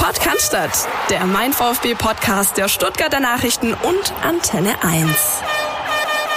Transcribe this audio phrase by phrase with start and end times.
[0.00, 0.56] Podcast,
[1.10, 5.10] der Mein VfB Podcast der Stuttgarter Nachrichten und Antenne 1.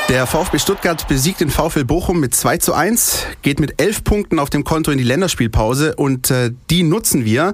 [0.09, 4.39] Der VfB Stuttgart besiegt den VfL Bochum mit 2 zu 1, geht mit 11 Punkten
[4.39, 7.53] auf dem Konto in die Länderspielpause und äh, die nutzen wir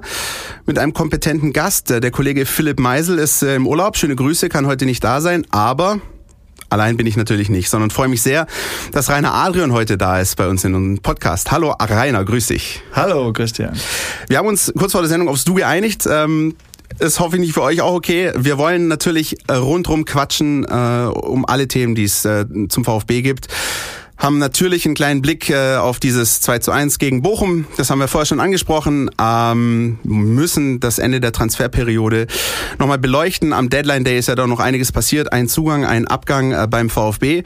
[0.66, 1.90] mit einem kompetenten Gast.
[1.90, 5.46] Der Kollege Philipp Meisel ist äh, im Urlaub, schöne Grüße, kann heute nicht da sein,
[5.50, 6.00] aber
[6.70, 8.46] Allein bin ich natürlich nicht, sondern freue mich sehr,
[8.92, 11.50] dass Rainer Adrian heute da ist bei uns in unserem Podcast.
[11.50, 12.80] Hallo Rainer, grüß dich.
[12.94, 13.76] Hallo Christian.
[14.28, 16.06] Wir haben uns kurz vor der Sendung aufs Du geeinigt.
[16.08, 16.54] Ähm,
[17.00, 18.32] ist hoffentlich für euch auch okay.
[18.36, 23.48] Wir wollen natürlich rundrum quatschen äh, um alle Themen, die es äh, zum VfB gibt
[24.20, 27.64] haben natürlich einen kleinen Blick äh, auf dieses 2 zu 1 gegen Bochum.
[27.78, 29.10] Das haben wir vorher schon angesprochen.
[29.20, 32.26] Ähm, müssen das Ende der Transferperiode
[32.78, 33.54] nochmal beleuchten.
[33.54, 35.32] Am Deadline Day ist ja doch noch einiges passiert.
[35.32, 37.42] Ein Zugang, ein Abgang äh, beim VfB.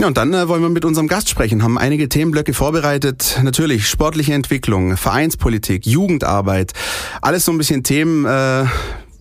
[0.00, 3.38] Ja, und dann äh, wollen wir mit unserem Gast sprechen, haben einige Themenblöcke vorbereitet.
[3.44, 6.72] Natürlich sportliche Entwicklung, Vereinspolitik, Jugendarbeit,
[7.20, 8.64] alles so ein bisschen Themen, äh,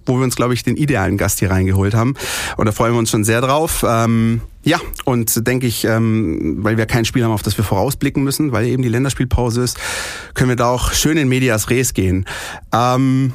[0.08, 2.16] wo wir uns, glaube ich, den idealen Gast hier reingeholt haben.
[2.58, 3.86] Und da freuen wir uns schon sehr drauf.
[3.88, 8.24] Ähm, ja, und denke ich, ähm, weil wir kein Spiel haben, auf das wir vorausblicken
[8.24, 9.80] müssen, weil eben die Länderspielpause ist,
[10.34, 12.26] können wir da auch schön in Medias Res gehen.
[12.74, 13.34] Ähm,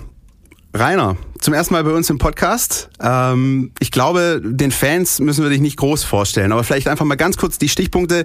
[0.72, 2.90] Rainer, zum ersten Mal bei uns im Podcast.
[3.00, 7.14] Ähm, ich glaube, den Fans müssen wir dich nicht groß vorstellen, aber vielleicht einfach mal
[7.16, 8.24] ganz kurz die Stichpunkte.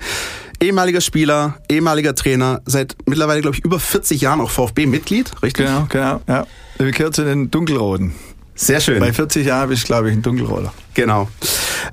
[0.61, 5.65] Ehemaliger Spieler, ehemaliger Trainer, seit mittlerweile, glaube ich, über 40 Jahren auch VfB-Mitglied, richtig?
[5.65, 6.45] Genau, genau, ja.
[6.77, 8.13] Wir gehört zu den Dunkelroten.
[8.61, 8.99] Sehr schön.
[8.99, 10.71] Bei 40 Jahren bist du, glaube ich, ein Dunkelroller.
[10.93, 11.27] Genau.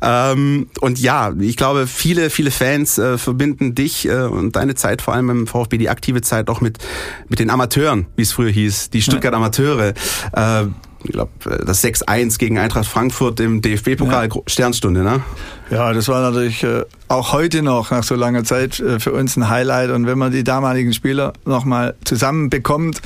[0.02, 5.00] Ähm, und ja, ich glaube, viele, viele Fans äh, verbinden dich äh, und deine Zeit,
[5.00, 6.77] vor allem im VfB, die aktive Zeit auch mit,
[7.30, 9.94] mit den Amateuren, wie es früher hieß, die Stuttgart Amateure.
[10.33, 10.64] Äh,
[11.05, 11.30] ich glaube,
[11.64, 14.42] das 6-1 gegen Eintracht Frankfurt im DFB-Pokal ja.
[14.47, 15.22] Sternstunde, ne?
[15.70, 19.36] Ja, das war natürlich äh, auch heute noch nach so langer Zeit äh, für uns
[19.36, 19.91] ein Highlight.
[19.91, 23.00] Und wenn man die damaligen Spieler nochmal zusammenbekommt,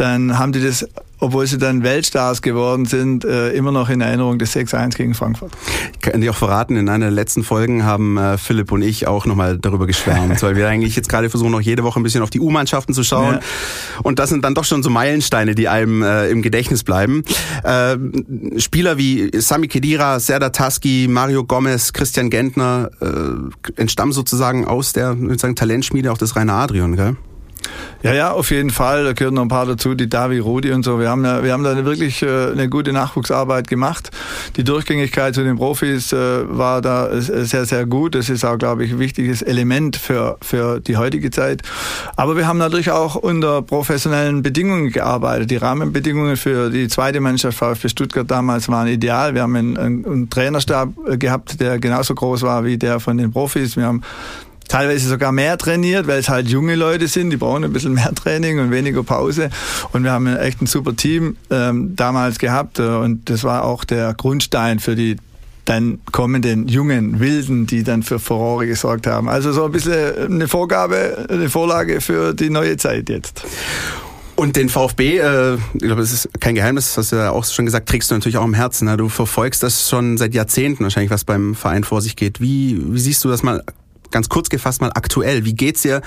[0.00, 0.86] dann haben die das
[1.20, 5.52] obwohl sie dann Weltstars geworden sind, äh, immer noch in Erinnerung des 6-1 gegen Frankfurt.
[5.92, 9.06] Ich kann dir auch verraten, in einer der letzten Folgen haben äh, Philipp und ich
[9.08, 12.22] auch nochmal darüber geschwärmt, weil wir eigentlich jetzt gerade versuchen, noch jede Woche ein bisschen
[12.22, 13.34] auf die U-Mannschaften zu schauen.
[13.34, 13.40] Ja.
[14.02, 17.24] Und das sind dann doch schon so Meilensteine, die einem äh, im Gedächtnis bleiben.
[17.64, 17.96] Äh,
[18.58, 25.16] Spieler wie Sami Kedira, Serdar Taski, Mario Gomez, Christian Gentner äh, entstammen sozusagen aus der
[25.36, 27.16] sagen, Talentschmiede auch des Rainer Adrian, gell?
[28.02, 29.02] Ja, ja, auf jeden Fall.
[29.04, 31.00] Da gehören noch ein paar dazu, die Davi Rudi und so.
[31.00, 34.10] Wir haben, wir haben da wirklich äh, eine gute Nachwuchsarbeit gemacht.
[34.56, 36.16] Die Durchgängigkeit zu den Profis äh,
[36.48, 38.14] war da sehr, sehr gut.
[38.14, 41.62] Das ist auch, glaube ich, ein wichtiges Element für, für die heutige Zeit.
[42.14, 45.50] Aber wir haben natürlich auch unter professionellen Bedingungen gearbeitet.
[45.50, 49.34] Die Rahmenbedingungen für die zweite Mannschaft VfB Stuttgart damals waren ideal.
[49.34, 53.76] Wir haben einen, einen Trainerstab gehabt, der genauso groß war wie der von den Profis.
[53.76, 54.02] Wir haben
[54.68, 58.14] teilweise sogar mehr trainiert, weil es halt junge Leute sind, die brauchen ein bisschen mehr
[58.14, 59.50] Training und weniger Pause.
[59.92, 63.84] Und wir haben echt ein super Team ähm, damals gehabt äh, und das war auch
[63.84, 65.16] der Grundstein für die
[65.64, 69.28] dann kommenden jungen Wilden, die dann für Furore gesorgt haben.
[69.28, 73.44] Also so ein bisschen eine Vorgabe, eine Vorlage für die neue Zeit jetzt.
[74.34, 77.64] Und den VfB, äh, ich glaube, es ist kein Geheimnis, hast du ja auch schon
[77.64, 78.86] gesagt, trägst du natürlich auch im Herzen.
[78.86, 78.96] Ne?
[78.96, 82.40] Du verfolgst das schon seit Jahrzehnten wahrscheinlich, was beim Verein vor sich geht.
[82.40, 83.62] Wie, wie siehst du das mal
[84.10, 85.44] ganz kurz gefasst mal aktuell.
[85.44, 86.02] Wie geht's dir.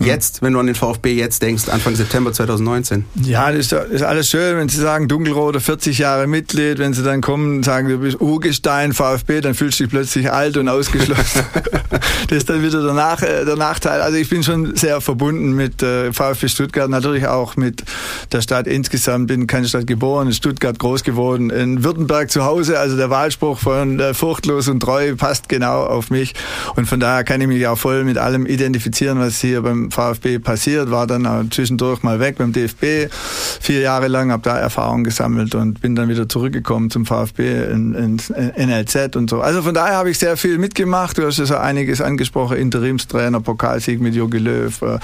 [0.00, 3.04] Jetzt, wenn du an den VfB jetzt denkst, Anfang September 2019.
[3.22, 7.20] Ja, das ist, alles schön, wenn sie sagen, Dunkelrote 40 Jahre Mitglied, wenn sie dann
[7.20, 11.42] kommen und sagen, du bist Urgestein VfB, dann fühlst du dich plötzlich alt und ausgeschlossen.
[12.28, 14.00] das ist dann wieder der, Nach äh, der Nachteil.
[14.00, 17.84] Also ich bin schon sehr verbunden mit äh, VfB Stuttgart, natürlich auch mit
[18.32, 19.28] der Stadt insgesamt.
[19.28, 22.80] Bin keine Stadt geboren, in Stuttgart groß geworden, in Württemberg zu Hause.
[22.80, 26.34] Also der Wahlspruch von äh, furchtlos und treu passt genau auf mich.
[26.74, 30.38] Und von daher kann ich mich auch voll mit allem identifizieren, was hier beim VfB
[30.38, 33.12] passiert, war dann zwischendurch mal weg beim DFB,
[33.60, 37.94] vier Jahre lang, habe da Erfahrung gesammelt und bin dann wieder zurückgekommen zum VfB in,
[37.94, 39.40] ins NLZ und so.
[39.40, 41.18] Also von daher habe ich sehr viel mitgemacht.
[41.18, 44.98] Du hast ja so einiges angesprochen, Interimstrainer, Pokalsieg mit Jogi Löw, äh,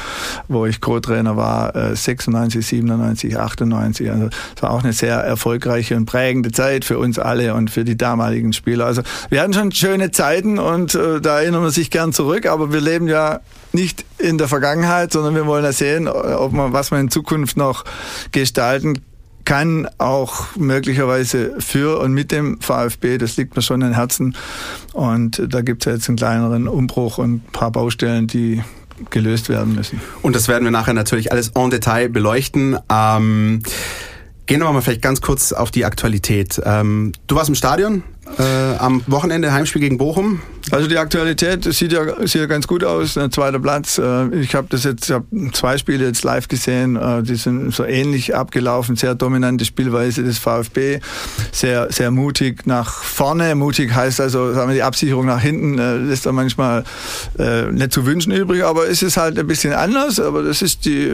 [0.48, 4.10] wo ich Co-Trainer war, 96, 97, 98.
[4.10, 7.84] Also es war auch eine sehr erfolgreiche und prägende Zeit für uns alle und für
[7.84, 8.86] die damaligen Spieler.
[8.86, 12.72] Also wir hatten schon schöne Zeiten und äh, da erinnern wir sich gern zurück, aber
[12.72, 13.40] wir leben ja
[13.72, 14.69] nicht in der Vergangenheit,
[15.12, 17.84] sondern wir wollen ja sehen, ob man, was man in Zukunft noch
[18.32, 19.00] gestalten
[19.44, 23.18] kann, auch möglicherweise für und mit dem VfB.
[23.18, 24.36] Das liegt mir schon am Herzen.
[24.92, 28.62] Und da gibt es jetzt einen kleineren Umbruch und ein paar Baustellen, die
[29.10, 30.00] gelöst werden müssen.
[30.22, 32.78] Und das werden wir nachher natürlich alles en Detail beleuchten.
[32.90, 33.62] Ähm,
[34.46, 36.60] gehen wir mal vielleicht ganz kurz auf die Aktualität.
[36.64, 38.02] Ähm, du warst im Stadion
[38.38, 40.40] äh, am Wochenende Heimspiel gegen Bochum.
[40.70, 43.18] Also die Aktualität sieht ja, sieht ja ganz gut aus.
[43.18, 43.98] Ein zweiter Platz.
[43.98, 46.96] Äh, ich habe das jetzt, hab zwei Spiele jetzt live gesehen.
[46.96, 48.96] Äh, die sind so ähnlich abgelaufen.
[48.96, 51.00] Sehr dominante Spielweise des VfB.
[51.50, 53.54] Sehr, sehr mutig nach vorne.
[53.54, 56.84] Mutig heißt also, sagen wir, die Absicherung nach hinten äh, lässt da manchmal
[57.72, 58.64] nicht zu wünschen übrig.
[58.64, 60.20] Aber es ist halt ein bisschen anders.
[60.20, 61.10] Aber das ist die,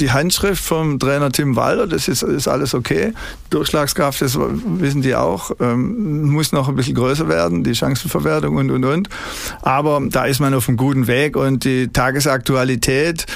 [0.00, 1.86] die Handschrift vom Trainer Tim Walder.
[1.86, 3.12] Das ist, ist alles okay.
[3.50, 5.52] Durchschlagskraft, das wissen die auch.
[5.60, 7.64] Ähm, muss noch ein bisschen größer werden.
[7.64, 9.08] Die Chancenverwertung und, und, und.
[9.62, 13.26] Aber da ist man auf einem guten Weg und die Tagesaktualität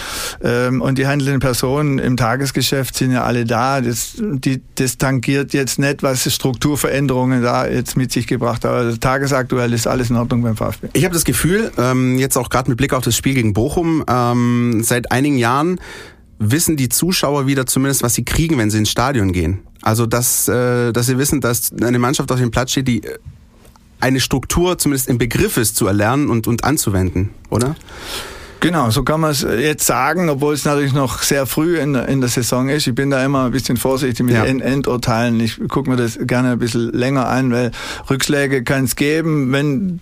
[0.43, 3.81] ähm, und die handelnden Personen im Tagesgeschäft sind ja alle da.
[3.81, 8.75] Das, die, das tangiert jetzt nicht, was Strukturveränderungen da jetzt mit sich gebracht haben.
[8.75, 10.89] Also tagesaktuell ist alles in Ordnung beim VfB.
[10.93, 14.05] Ich habe das Gefühl, ähm, jetzt auch gerade mit Blick auf das Spiel gegen Bochum,
[14.09, 15.81] ähm, seit einigen Jahren
[16.39, 19.66] wissen die Zuschauer wieder zumindest, was sie kriegen, wenn sie ins Stadion gehen.
[19.83, 23.03] Also dass, äh, dass sie wissen, dass eine Mannschaft auf dem Platz steht, die
[24.01, 27.77] eine Struktur zumindest im Begriff ist zu erlernen und, und anzuwenden, oder?
[28.61, 32.09] Genau, so kann man es jetzt sagen, obwohl es natürlich noch sehr früh in der,
[32.09, 32.87] in der Saison ist.
[32.87, 34.45] Ich bin da immer ein bisschen vorsichtig mit ja.
[34.45, 35.39] den Endurteilen.
[35.41, 37.71] Ich gucke mir das gerne ein bisschen länger an, weil
[38.09, 39.53] Rückschläge kann es geben.
[39.53, 40.01] Wenn,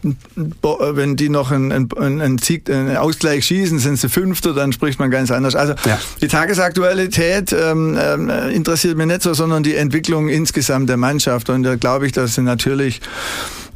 [0.62, 5.00] wenn die noch einen, einen, einen, Sieg, einen Ausgleich schießen, sind sie Fünfter, dann spricht
[5.00, 5.56] man ganz anders.
[5.56, 5.98] Also ja.
[6.20, 11.50] die Tagesaktualität ähm, äh, interessiert mich nicht so, sondern die Entwicklung insgesamt der Mannschaft.
[11.50, 13.00] Und da glaube ich, dass sie natürlich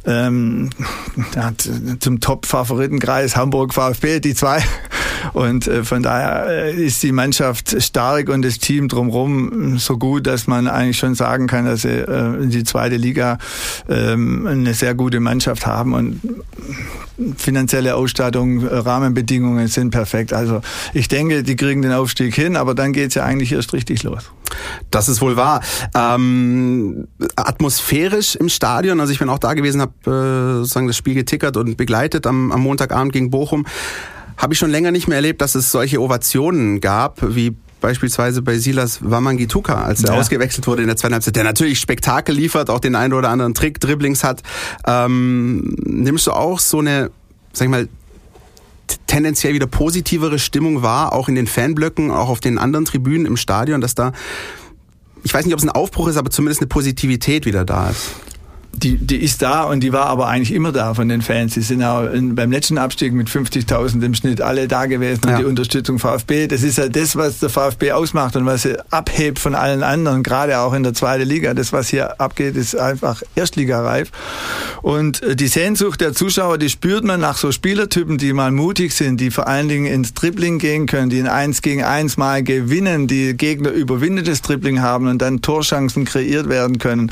[0.09, 0.69] ähm,
[1.99, 4.63] zum Top-Favoritenkreis Hamburg VfB, die zwei.
[5.33, 10.27] Und äh, von daher äh, ist die Mannschaft stark und das Team drumherum so gut,
[10.27, 13.37] dass man eigentlich schon sagen kann, dass sie äh, in die zweite Liga
[13.89, 16.21] ähm, eine sehr gute Mannschaft haben und
[17.37, 20.33] finanzielle Ausstattung, Rahmenbedingungen sind perfekt.
[20.33, 20.61] Also
[20.93, 24.31] ich denke, die kriegen den Aufstieg hin, aber dann geht's ja eigentlich erst richtig los.
[24.91, 25.61] Das ist wohl wahr.
[25.95, 31.15] Ähm, atmosphärisch im Stadion, also ich bin auch da gewesen, habe äh, sozusagen das Spiel
[31.15, 33.65] getickert und begleitet am, am Montagabend gegen Bochum.
[34.39, 38.57] Habe ich schon länger nicht mehr erlebt, dass es solche Ovationen gab, wie beispielsweise bei
[38.57, 40.19] Silas Wamangituka, als er ja.
[40.19, 43.53] ausgewechselt wurde in der zweiten Halbzeit, der natürlich Spektakel liefert, auch den einen oder anderen
[43.53, 44.41] Trick, Dribblings hat.
[44.87, 47.11] Ähm, nimmst du auch so eine,
[47.51, 47.89] sag ich mal,
[49.07, 53.35] tendenziell wieder positivere Stimmung wahr, auch in den Fanblöcken, auch auf den anderen Tribünen im
[53.35, 54.13] Stadion, dass da,
[55.23, 58.11] ich weiß nicht, ob es ein Aufbruch ist, aber zumindest eine Positivität wieder da ist
[58.73, 61.53] die, die ist da und die war aber eigentlich immer da von den Fans.
[61.53, 65.35] Die sind auch in, beim letzten Abstieg mit 50.000 im Schnitt alle da gewesen ja.
[65.35, 66.47] und die Unterstützung VfB.
[66.47, 70.23] Das ist ja das, was der VfB ausmacht und was er abhebt von allen anderen,
[70.23, 71.53] gerade auch in der zweiten Liga.
[71.53, 74.11] Das, was hier abgeht, ist einfach erstligareif.
[74.81, 78.93] Und äh, die Sehnsucht der Zuschauer, die spürt man nach so Spielertypen, die mal mutig
[78.93, 82.43] sind, die vor allen Dingen ins Dribbling gehen können, die in eins gegen eins mal
[82.43, 87.11] gewinnen, die Gegner überwindendes Dribbling haben und dann Torchancen kreiert werden können.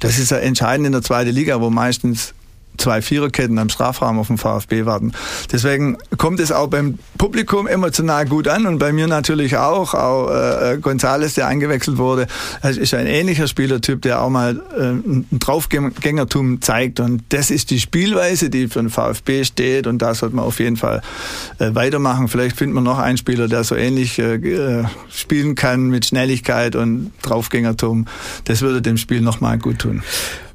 [0.00, 2.34] Das ist ja entscheidend in der zweiten Liga, wo meistens
[2.76, 5.12] zwei Viererketten am Strafraum auf dem VfB warten.
[5.52, 9.94] Deswegen kommt es auch beim Publikum emotional gut an und bei mir natürlich auch.
[9.94, 12.26] Auch äh, Gonzales, der eingewechselt wurde,
[12.62, 17.00] ist ein ähnlicher Spielertyp, der auch mal äh, ein Draufgängertum zeigt.
[17.00, 20.58] Und das ist die Spielweise, die für den VfB steht und da sollte man auf
[20.58, 21.02] jeden Fall
[21.58, 22.28] äh, weitermachen.
[22.28, 26.76] Vielleicht findet man noch einen Spieler, der so ähnlich äh, äh spielen kann mit Schnelligkeit
[26.76, 28.06] und Draufgängertum.
[28.44, 30.02] Das würde dem Spiel nochmal gut tun.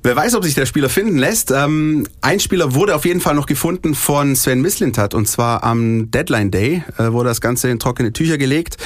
[0.03, 1.51] Wer weiß, ob sich der Spieler finden lässt.
[1.51, 6.09] Ähm, ein Spieler wurde auf jeden Fall noch gefunden von Sven Mislintat und zwar am
[6.09, 8.77] Deadline Day äh, wurde das Ganze in trockene Tücher gelegt.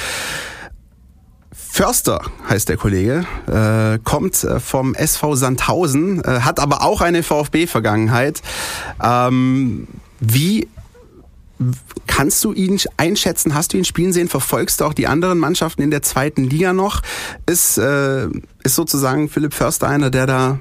[1.52, 7.22] Förster heißt der Kollege, äh, kommt äh, vom SV Sandhausen, äh, hat aber auch eine
[7.22, 8.42] VfB-Vergangenheit.
[9.02, 9.88] Ähm,
[10.20, 10.68] wie
[12.06, 13.54] Kannst du ihn einschätzen?
[13.54, 14.28] Hast du ihn spielen sehen?
[14.28, 17.00] Verfolgst du auch die anderen Mannschaften in der zweiten Liga noch?
[17.46, 18.28] Ist, äh,
[18.66, 20.58] ist sozusagen Philipp Förster einer, der da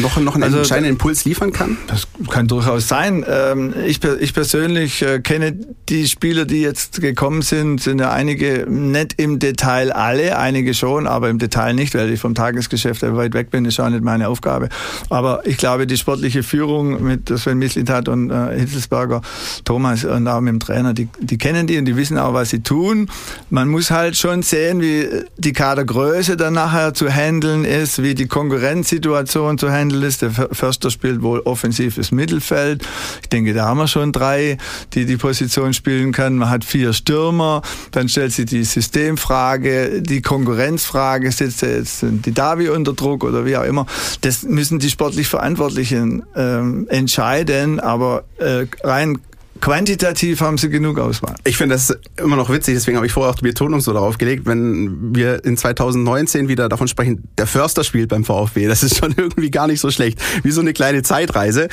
[0.00, 1.76] noch, noch einen also, entscheidenden Impuls liefern kann?
[1.88, 3.24] Das kann durchaus sein.
[3.28, 5.52] Ähm, ich, ich persönlich äh, kenne
[5.88, 11.06] die Spieler, die jetzt gekommen sind, sind ja einige nicht im Detail alle, einige schon,
[11.06, 14.28] aber im Detail nicht, weil ich vom Tagesgeschäft weit weg bin, ist auch nicht meine
[14.28, 14.68] Aufgabe.
[15.10, 19.20] Aber ich glaube, die sportliche Führung mit Sven Mislintat und äh, Hitzelsberger,
[19.64, 22.50] Thomas und auch mit dem Trainer, die, die kennen die und die wissen auch, was
[22.50, 23.10] sie tun.
[23.50, 28.26] Man muss halt schon sehen, wie die Kadergröße dann nachher zu handeln ist, wie die
[28.26, 30.22] Konkurrenzsituation zu handeln ist.
[30.22, 32.86] Der Förster spielt wohl offensives Mittelfeld.
[33.22, 34.58] Ich denke, da haben wir schon drei,
[34.94, 36.38] die die Position spielen können.
[36.38, 37.62] Man hat vier Stürmer.
[37.92, 43.44] Dann stellt sich die Systemfrage, die Konkurrenzfrage, setzt er jetzt die Davi unter Druck oder
[43.44, 43.86] wie auch immer.
[44.20, 47.80] Das müssen die sportlich Verantwortlichen ähm, entscheiden.
[47.80, 49.18] Aber äh, rein
[49.60, 51.34] quantitativ haben sie genug Auswahl.
[51.44, 54.18] Ich finde das immer noch witzig, deswegen habe ich vorher auch die Betonung so darauf
[54.18, 58.66] gelegt, wenn wir in 2019 wieder davon sprechen, der Förster spielt beim VfB.
[58.66, 61.68] Das ist schon irgendwie gar nicht so schlecht, wie so eine kleine Zeitreise.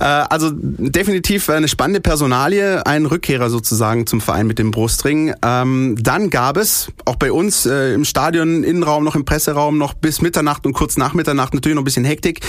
[0.00, 5.34] Äh, also definitiv eine spannende Personalie, ein Rückkehrer sozusagen zum Verein mit dem Brustring.
[5.44, 9.94] Ähm, dann gab es auch bei uns äh, im Stadion, Innenraum, noch im Presseraum, noch
[9.94, 12.40] bis Mitternacht und kurz nach Mitternacht natürlich noch ein bisschen Hektik,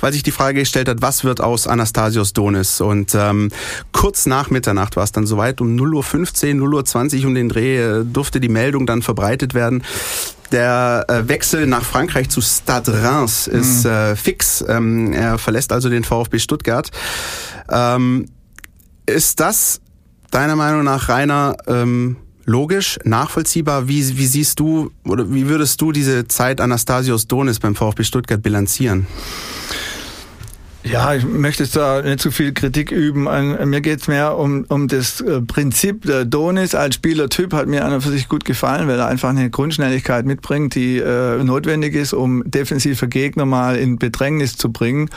[0.00, 2.80] weil sich die Frage gestellt hat, was wird aus Anastasios Donis?
[2.80, 3.50] Und ähm,
[3.92, 7.78] kurz nach Mitternacht war es dann soweit, um 0.15 Uhr, 0.20 Uhr um den Dreh
[7.78, 9.82] äh, durfte die Meldung dann verbreitet werden.
[10.50, 13.90] Der äh, Wechsel nach Frankreich zu Stade Reims ist mhm.
[13.90, 14.64] äh, fix.
[14.66, 16.90] Ähm, er verlässt also den VfB Stuttgart.
[17.70, 18.26] Ähm,
[19.06, 19.80] ist das
[20.30, 23.88] deiner Meinung nach, Rainer, ähm, logisch, nachvollziehbar?
[23.88, 28.42] Wie, wie siehst du oder wie würdest du diese Zeit Anastasios Donis beim VfB Stuttgart
[28.42, 29.06] bilanzieren?
[30.84, 33.24] Ja, ich möchte da nicht zu viel Kritik üben.
[33.24, 36.02] Mir geht's mehr um, um das äh, Prinzip.
[36.02, 39.28] Der Donis als Spielertyp hat mir an und für sich gut gefallen, weil er einfach
[39.28, 45.08] eine Grundschnelligkeit mitbringt, die äh, notwendig ist, um defensive Gegner mal in Bedrängnis zu bringen.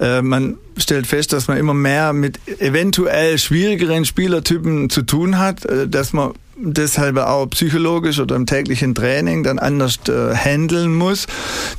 [0.00, 5.64] Äh, man stellt fest, dass man immer mehr mit eventuell schwierigeren Spielertypen zu tun hat,
[5.64, 11.26] äh, dass man deshalb auch psychologisch oder im täglichen Training dann anders äh, handeln muss,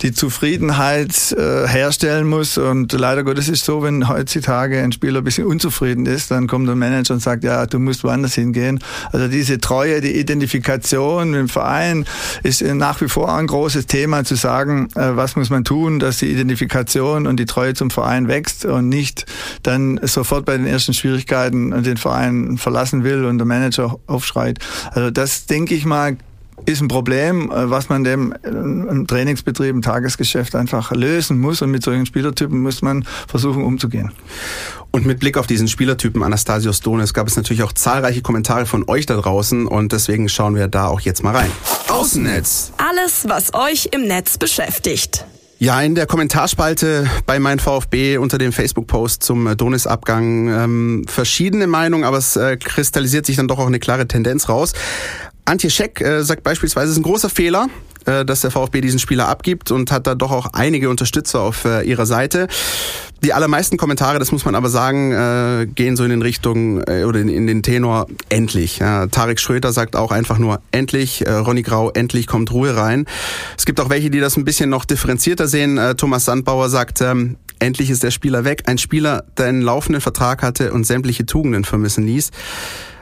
[0.01, 2.57] die Zufriedenheit äh, herstellen muss.
[2.57, 6.67] Und leider Gottes ist so, wenn heutzutage ein Spieler ein bisschen unzufrieden ist, dann kommt
[6.67, 8.79] der Manager und sagt, ja, du musst woanders hingehen.
[9.11, 12.05] Also diese Treue, die Identifikation im Verein
[12.43, 16.17] ist nach wie vor ein großes Thema zu sagen, äh, was muss man tun, dass
[16.17, 19.25] die Identifikation und die Treue zum Verein wächst und nicht
[19.63, 24.59] dann sofort bei den ersten Schwierigkeiten den Verein verlassen will und der Manager aufschreit.
[24.91, 26.17] Also das denke ich mal
[26.65, 31.61] ist ein Problem, äh, was man dem äh, im Trainingsbetrieb, im Tagesgeschäft einfach lösen muss.
[31.61, 34.11] Und mit solchen Spielertypen muss man versuchen umzugehen.
[34.91, 38.89] Und mit Blick auf diesen Spielertypen Anastasios Donis gab es natürlich auch zahlreiche Kommentare von
[38.89, 41.51] euch da draußen und deswegen schauen wir da auch jetzt mal rein.
[41.89, 42.71] Außennetz.
[42.77, 45.26] Alles, was euch im Netz beschäftigt.
[45.59, 51.65] Ja, in der Kommentarspalte bei mein VfB unter dem Facebook-Post zum äh, Donis-Abgang ähm, verschiedene
[51.65, 54.73] Meinungen, aber es äh, kristallisiert sich dann doch auch eine klare Tendenz raus.
[55.45, 57.69] Antje Scheck äh, sagt beispielsweise, es ist ein großer Fehler,
[58.25, 61.83] dass der VfB diesen Spieler abgibt und hat da doch auch einige Unterstützer auf äh,
[61.83, 62.47] ihrer Seite.
[63.23, 67.03] Die allermeisten Kommentare, das muss man aber sagen, äh, gehen so in den Richtung äh,
[67.03, 68.79] oder in, in den Tenor endlich.
[68.79, 71.25] Ja, Tarek Schröter sagt auch einfach nur endlich.
[71.25, 73.05] Äh, Ronny Grau, endlich kommt Ruhe rein.
[73.57, 75.77] Es gibt auch welche, die das ein bisschen noch differenzierter sehen.
[75.77, 78.63] Äh, Thomas Sandbauer sagt, ähm, endlich ist der Spieler weg.
[78.67, 82.29] Ein Spieler, der einen laufenden Vertrag hatte und sämtliche Tugenden vermissen ließ.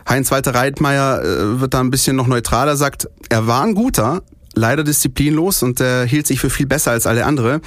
[0.07, 4.21] Heinz-Walter Reitmeier äh, wird da ein bisschen noch neutraler, sagt, er war ein guter,
[4.55, 7.62] leider disziplinlos und er hielt sich für viel besser als alle andere.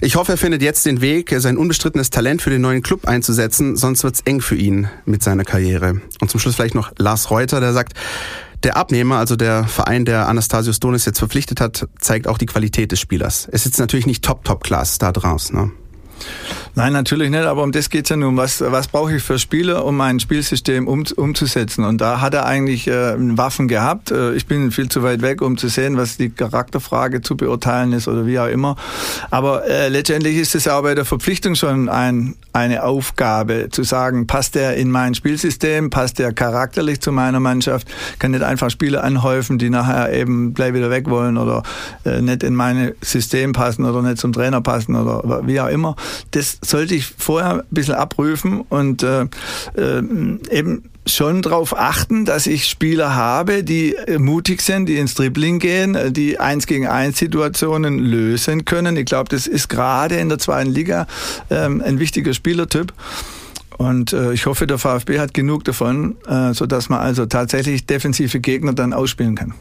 [0.00, 3.76] Ich hoffe, er findet jetzt den Weg, sein unbestrittenes Talent für den neuen Club einzusetzen,
[3.76, 6.00] sonst wird's eng für ihn mit seiner Karriere.
[6.20, 7.94] Und zum Schluss vielleicht noch Lars Reuter, der sagt,
[8.62, 12.92] der Abnehmer, also der Verein, der Anastasius Donis jetzt verpflichtet hat, zeigt auch die Qualität
[12.92, 13.48] des Spielers.
[13.50, 15.56] Es ist natürlich nicht Top-Top-Class da draußen.
[15.56, 15.72] Ne?
[16.74, 18.36] Nein, natürlich nicht, aber um das geht's ja nun.
[18.36, 21.84] Was, was brauche ich für Spieler, um mein Spielsystem um, umzusetzen?
[21.84, 24.10] Und da hat er eigentlich äh, Waffen gehabt.
[24.10, 27.92] Äh, ich bin viel zu weit weg, um zu sehen, was die Charakterfrage zu beurteilen
[27.92, 28.76] ist oder wie auch immer.
[29.30, 33.82] Aber äh, letztendlich ist es ja auch bei der Verpflichtung schon ein, eine Aufgabe, zu
[33.82, 38.70] sagen, passt der in mein Spielsystem, passt der charakterlich zu meiner Mannschaft, kann nicht einfach
[38.70, 41.62] Spieler anhäufen, die nachher eben gleich wieder weg wollen oder
[42.04, 45.96] äh, nicht in mein System passen oder nicht zum Trainer passen oder wie auch immer.
[46.30, 49.22] Das sollte ich vorher ein bisschen abprüfen und äh,
[49.76, 50.02] äh,
[50.50, 55.58] eben schon darauf achten, dass ich Spieler habe, die äh, mutig sind, die ins Dribbling
[55.58, 58.96] gehen, äh, die eins gegen eins Situationen lösen können.
[58.96, 61.06] Ich glaube, das ist gerade in der zweiten Liga
[61.50, 62.92] ähm, ein wichtiger Spielertyp.
[63.78, 67.86] Und äh, ich hoffe, der VfB hat genug davon, äh, so dass man also tatsächlich
[67.86, 69.54] defensive Gegner dann ausspielen kann.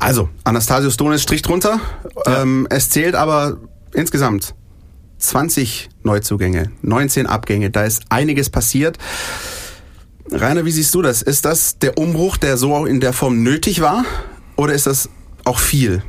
[0.00, 1.80] Also, Anastasius Donis strich drunter.
[2.24, 2.42] Ja.
[2.42, 3.58] Ähm, es zählt aber
[3.92, 4.54] insgesamt
[5.18, 8.98] 20 Neuzugänge, 19 Abgänge, da ist einiges passiert.
[10.30, 11.22] Rainer, wie siehst du das?
[11.22, 14.04] Ist das der Umbruch, der so in der Form nötig war?
[14.56, 15.08] Oder ist das
[15.44, 16.02] auch viel?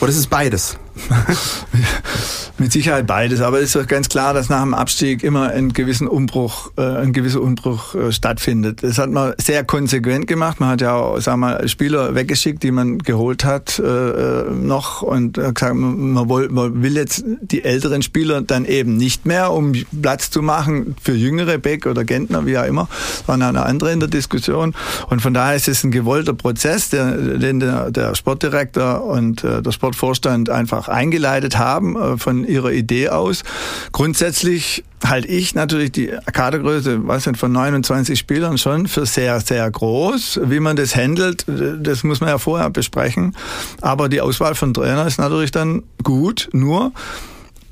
[0.00, 0.78] Oder ist es beides?
[2.60, 5.72] Mit Sicherheit beides, aber es ist doch ganz klar, dass nach dem Abstieg immer ein
[5.72, 8.82] gewissen Umbruch, äh, ein gewisser Umbruch äh, stattfindet.
[8.82, 10.58] Das hat man sehr konsequent gemacht.
[10.58, 15.02] Man hat ja auch, sag mal, Spieler weggeschickt, die man geholt hat äh, äh noch
[15.02, 19.72] und gesagt, man, will, man will jetzt die älteren Spieler dann eben nicht mehr, um
[20.02, 22.88] Platz zu machen für jüngere Beck oder Gentner, wie auch immer.
[23.18, 24.74] Das war eine andere in der Diskussion.
[25.08, 29.70] Und von daher ist es ein gewollter Prozess, den der, der Sportdirektor und äh, der
[29.70, 33.44] Sportvorstand einfach auch eingeleitet haben äh, von ihrer Idee aus.
[33.92, 39.70] Grundsätzlich halte ich natürlich die Kadergröße, was sind von 29 Spielern schon für sehr, sehr
[39.70, 40.40] groß.
[40.44, 43.36] Wie man das handelt, das muss man ja vorher besprechen.
[43.80, 46.50] Aber die Auswahl von Trainer ist natürlich dann gut.
[46.52, 46.92] Nur,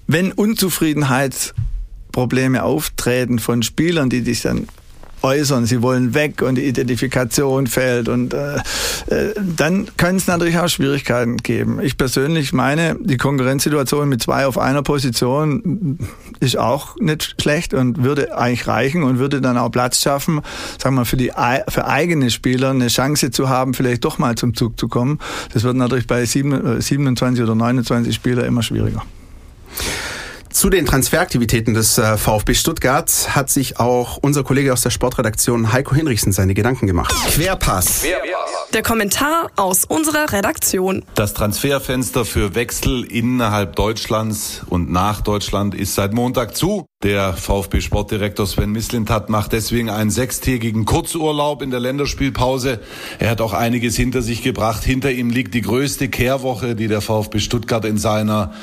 [0.07, 4.69] wenn Unzufriedenheitsprobleme auftreten von Spielern, die dich dann
[5.27, 8.57] äußern, sie wollen weg und die Identifikation fällt und äh,
[9.09, 11.81] äh, dann kann es natürlich auch Schwierigkeiten geben.
[11.83, 15.99] Ich persönlich meine, die Konkurrenzsituation mit zwei auf einer Position
[16.39, 20.41] ist auch nicht schlecht und würde eigentlich reichen und würde dann auch Platz schaffen,
[20.81, 21.33] sagen wir für die
[21.69, 25.19] für eigene Spieler eine Chance zu haben, vielleicht doch mal zum Zug zu kommen.
[25.53, 29.03] Das wird natürlich bei 27 äh, oder 29 Spielern immer schwieriger.
[30.57, 35.71] Zu den Transferaktivitäten des äh, VfB Stuttgart hat sich auch unser Kollege aus der Sportredaktion
[35.75, 37.15] Heiko Hinrichsen seine Gedanken gemacht.
[37.29, 38.07] Querpass.
[38.73, 41.05] Der Kommentar aus unserer Redaktion.
[41.15, 46.87] Das Transferfenster für Wechsel innerhalb Deutschlands und nach Deutschland ist seit Montag zu.
[47.07, 52.81] Der VfB Sportdirektor Sven Mislintat macht deswegen einen sechstägigen Kurzurlaub in der Länderspielpause.
[53.21, 54.83] Er hat auch einiges hinter sich gebracht.
[54.83, 58.55] Hinter ihm liegt die größte Kehrwoche, die der VfB Stuttgart in seiner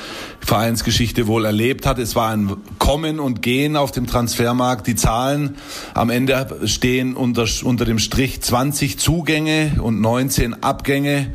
[0.41, 2.00] Vereinsgeschichte wohl erlebt hat.
[2.00, 4.88] Es war ein Kommen und Gehen auf dem Transfermarkt.
[4.88, 5.55] Die Zahlen
[5.93, 11.33] am Ende stehen unter, unter dem Strich 20 Zugänge und 19 Abgänge.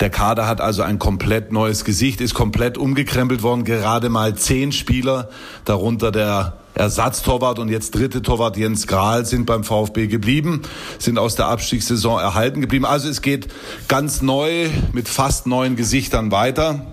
[0.00, 3.62] Der Kader hat also ein komplett neues Gesicht, ist komplett umgekrempelt worden.
[3.62, 5.28] Gerade mal zehn Spieler,
[5.64, 6.47] darunter der
[6.78, 10.62] Ersatztorwart und jetzt dritte Torwart Jens Grahl sind beim VfB geblieben,
[10.98, 12.84] sind aus der Abstiegssaison erhalten geblieben.
[12.84, 13.48] Also es geht
[13.88, 16.86] ganz neu mit fast neuen Gesichtern weiter.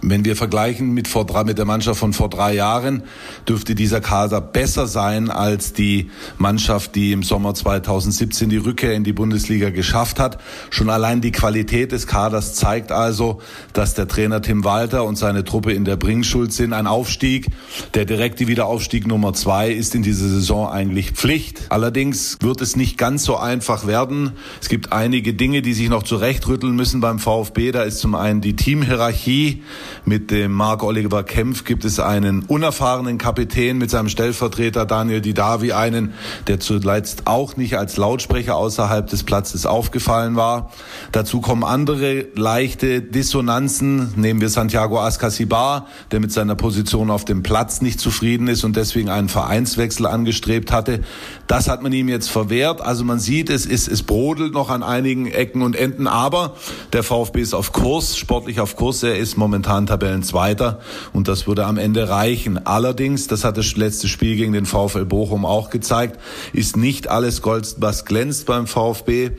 [0.00, 3.02] Wenn wir vergleichen mit, vor drei, mit der Mannschaft von vor drei Jahren,
[3.48, 9.02] dürfte dieser Kader besser sein als die Mannschaft, die im Sommer 2017 die Rückkehr in
[9.02, 10.38] die Bundesliga geschafft hat.
[10.70, 13.40] Schon allein die Qualität des Kaders zeigt also,
[13.72, 16.72] dass der Trainer Tim Walter und seine Truppe in der Bringschuld sind.
[16.72, 17.48] Ein Aufstieg,
[17.94, 21.62] der direkte Wiederaufstieg Nummer zwei ist in dieser Saison eigentlich Pflicht.
[21.70, 24.32] Allerdings wird es nicht ganz so einfach werden.
[24.60, 27.72] Es gibt einige Dinge, die sich noch zurechtrütteln müssen beim VfB.
[27.72, 29.62] Da ist zum einen die Teamhierarchie.
[30.04, 35.72] Mit dem Marc Oliver Kempf gibt es einen unerfahrenen Kapitän mit seinem Stellvertreter Daniel Didavi,
[35.72, 36.14] einen,
[36.46, 40.70] der zuletzt auch nicht als Lautsprecher außerhalb des Platzes aufgefallen war.
[41.12, 44.14] Dazu kommen andere leichte Dissonanzen.
[44.16, 48.76] Nehmen wir Santiago Ascasibar, der mit seiner Position auf dem Platz nicht zufrieden ist und
[48.76, 51.00] deswegen einen Vereinswechsel angestrebt hatte.
[51.48, 52.82] Das hat man ihm jetzt verwehrt.
[52.82, 56.54] Also man sieht, es ist, es brodelt noch an einigen Ecken und Enden, aber
[56.92, 59.02] der VfB ist auf Kurs, sportlich auf Kurs.
[59.02, 60.80] Er ist momentan Tabellenzweiter
[61.14, 62.66] und das würde am Ende reichen.
[62.66, 66.20] Allerdings, das hat das letzte Spiel gegen den VfL Bochum auch gezeigt,
[66.52, 69.30] ist nicht alles Gold, was glänzt beim VfB.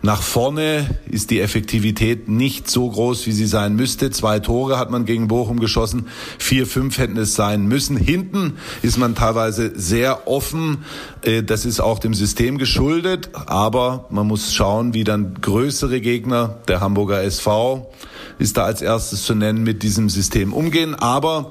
[0.00, 4.10] Nach vorne ist die Effektivität nicht so groß, wie sie sein müsste.
[4.10, 6.06] Zwei Tore hat man gegen Bochum geschossen,
[6.38, 7.98] vier, fünf hätten es sein müssen.
[7.98, 10.78] Hinten ist man teilweise sehr offen.
[11.20, 16.60] Äh, das ist auch dem System geschuldet, aber man muss schauen, wie dann größere Gegner,
[16.68, 17.90] der Hamburger SV,
[18.38, 20.94] ist da als erstes zu nennen, mit diesem System umgehen.
[20.94, 21.50] Aber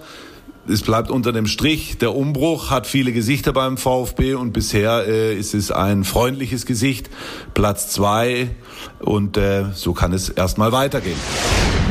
[0.65, 5.37] es bleibt unter dem Strich, der Umbruch hat viele Gesichter beim VfB und bisher äh,
[5.37, 7.09] ist es ein freundliches Gesicht,
[7.53, 8.51] Platz zwei
[8.99, 11.19] und äh, so kann es erstmal weitergehen.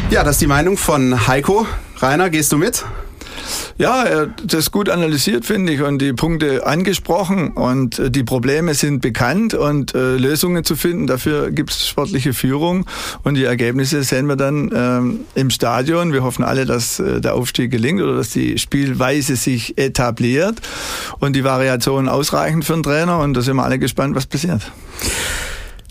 [0.09, 1.67] Ja, das ist die Meinung von Heiko.
[1.99, 2.83] Rainer, gehst du mit?
[3.79, 8.75] Ja, er das gut analysiert, finde ich, und die Punkte angesprochen und äh, die Probleme
[8.75, 11.07] sind bekannt und äh, Lösungen zu finden.
[11.07, 12.87] Dafür gibt es sportliche Führung
[13.23, 16.13] und die Ergebnisse sehen wir dann ähm, im Stadion.
[16.13, 20.61] Wir hoffen alle, dass äh, der Aufstieg gelingt oder dass die Spielweise sich etabliert
[21.19, 24.73] und die Variationen ausreichen für den Trainer und da sind wir alle gespannt, was passiert.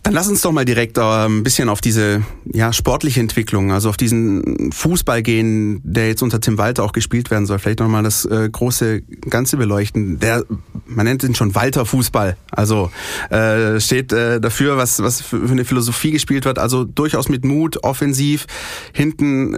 [0.05, 3.89] Dann lass uns doch mal direkt äh, ein bisschen auf diese ja, sportliche Entwicklung, also
[3.89, 7.57] auf diesen Fußball gehen, der jetzt unter Tim Walter auch gespielt werden soll.
[7.57, 10.19] Vielleicht nochmal das äh, große Ganze beleuchten.
[10.19, 10.45] Der,
[10.85, 12.37] man nennt ihn schon Walter Fußball.
[12.51, 12.91] Also
[13.31, 16.59] äh, steht äh, dafür, was, was für eine Philosophie gespielt wird.
[16.59, 18.45] Also durchaus mit Mut, offensiv,
[18.93, 19.57] hinten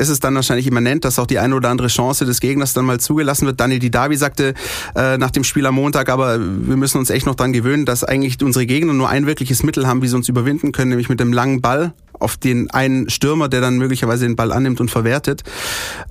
[0.00, 2.86] ist es dann wahrscheinlich immanent, dass auch die eine oder andere Chance des Gegners dann
[2.86, 3.60] mal zugelassen wird.
[3.60, 4.54] Daniel Didavi sagte
[4.96, 8.02] äh, nach dem Spiel am Montag, aber wir müssen uns echt noch dran gewöhnen, dass
[8.02, 11.20] eigentlich unsere Gegner nur ein wirkliches Mittel haben, wie sie uns überwinden können, nämlich mit
[11.20, 15.42] dem langen Ball auf den einen Stürmer, der dann möglicherweise den Ball annimmt und verwertet.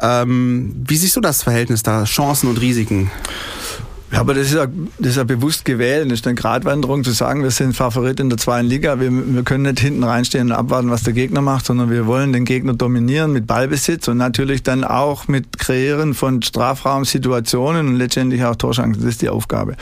[0.01, 3.11] Ähm, wie siehst du das Verhältnis da, Chancen und Risiken?
[4.11, 4.65] Ja, aber das ist ja,
[4.97, 6.09] das ist ja bewusst gewählt.
[6.09, 8.99] Das ist eine Gratwanderung zu sagen, wir sind Favorit in der zweiten Liga.
[8.99, 12.33] Wir, wir können nicht hinten reinstehen und abwarten, was der Gegner macht, sondern wir wollen
[12.33, 18.43] den Gegner dominieren mit Ballbesitz und natürlich dann auch mit Kreieren von Strafraumsituationen und letztendlich
[18.43, 19.03] auch Torschancen.
[19.03, 19.75] Das ist die Aufgabe.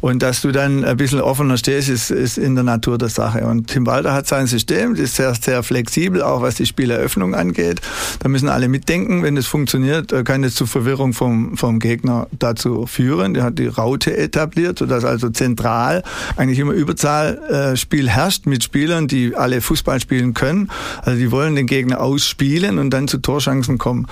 [0.00, 3.44] Und dass du dann ein bisschen offener stehst, ist, ist in der Natur der Sache.
[3.44, 7.34] Und Tim Walter hat sein System, das ist sehr, sehr flexibel, auch was die Spieleröffnung
[7.34, 7.80] angeht.
[8.20, 9.24] Da müssen alle mitdenken.
[9.24, 13.34] Wenn das funktioniert, kann es zu Verwirrung vom, vom Gegner dazu führen.
[13.34, 16.02] Der hat die die Raute etabliert, sodass also zentral
[16.36, 20.70] eigentlich immer Überzahlspiel herrscht mit Spielern, die alle Fußball spielen können.
[21.02, 24.06] Also die wollen den Gegner ausspielen und dann zu Torschancen kommen.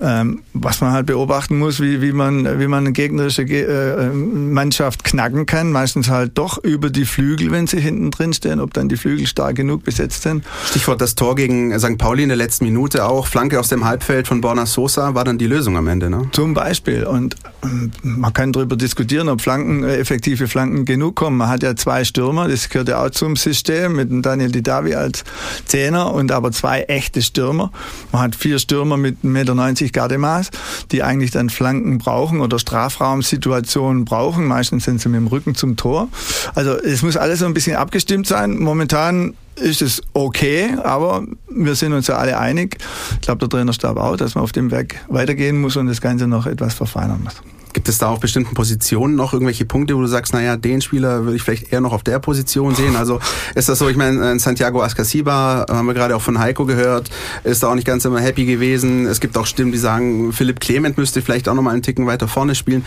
[0.00, 5.04] Ähm, was man halt beobachten muss, wie, wie man wie man eine gegnerische äh, Mannschaft
[5.04, 5.72] knacken kann.
[5.72, 9.26] Meistens halt doch über die Flügel, wenn sie hinten drin stehen, ob dann die Flügel
[9.26, 10.44] stark genug besetzt sind.
[10.66, 11.98] Stichwort das Tor gegen St.
[11.98, 13.26] Pauli in der letzten Minute auch.
[13.26, 16.28] Flanke aus dem Halbfeld von Borna Sosa war dann die Lösung am Ende, ne?
[16.32, 17.04] Zum Beispiel.
[17.04, 21.38] Und ähm, man kann darüber diskutieren diskutieren, ob Flanken, äh, effektive Flanken genug kommen.
[21.38, 25.24] Man hat ja zwei Stürmer, das gehört ja auch zum System, mit Daniel Didavi als
[25.64, 27.72] Zehner und aber zwei echte Stürmer.
[28.12, 30.50] Man hat vier Stürmer mit 1,90 Meter Gardemaß,
[30.90, 34.44] die eigentlich dann Flanken brauchen oder Strafraumsituationen brauchen.
[34.44, 36.08] Meistens sind sie mit dem Rücken zum Tor.
[36.54, 38.58] Also es muss alles so ein bisschen abgestimmt sein.
[38.58, 42.78] Momentan ist es okay, aber wir sind uns ja alle einig.
[43.14, 46.26] Ich glaube, der Trainerstab auch, dass man auf dem Weg weitergehen muss und das Ganze
[46.26, 47.34] noch etwas verfeinern muss.
[47.72, 51.24] Gibt es da auf bestimmten Positionen noch irgendwelche Punkte, wo du sagst, naja, den Spieler
[51.24, 52.96] würde ich vielleicht eher noch auf der Position sehen?
[52.96, 53.18] Also
[53.54, 57.08] ist das so, ich meine, Santiago Ascasiba, haben wir gerade auch von Heiko gehört,
[57.44, 59.06] ist da auch nicht ganz immer happy gewesen.
[59.06, 62.06] Es gibt auch Stimmen, die sagen, Philipp Clement müsste vielleicht auch noch mal einen Ticken
[62.06, 62.84] weiter vorne spielen.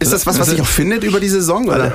[0.00, 1.68] Ist das was, was sich auch findet über die Saison?
[1.68, 1.92] Oder?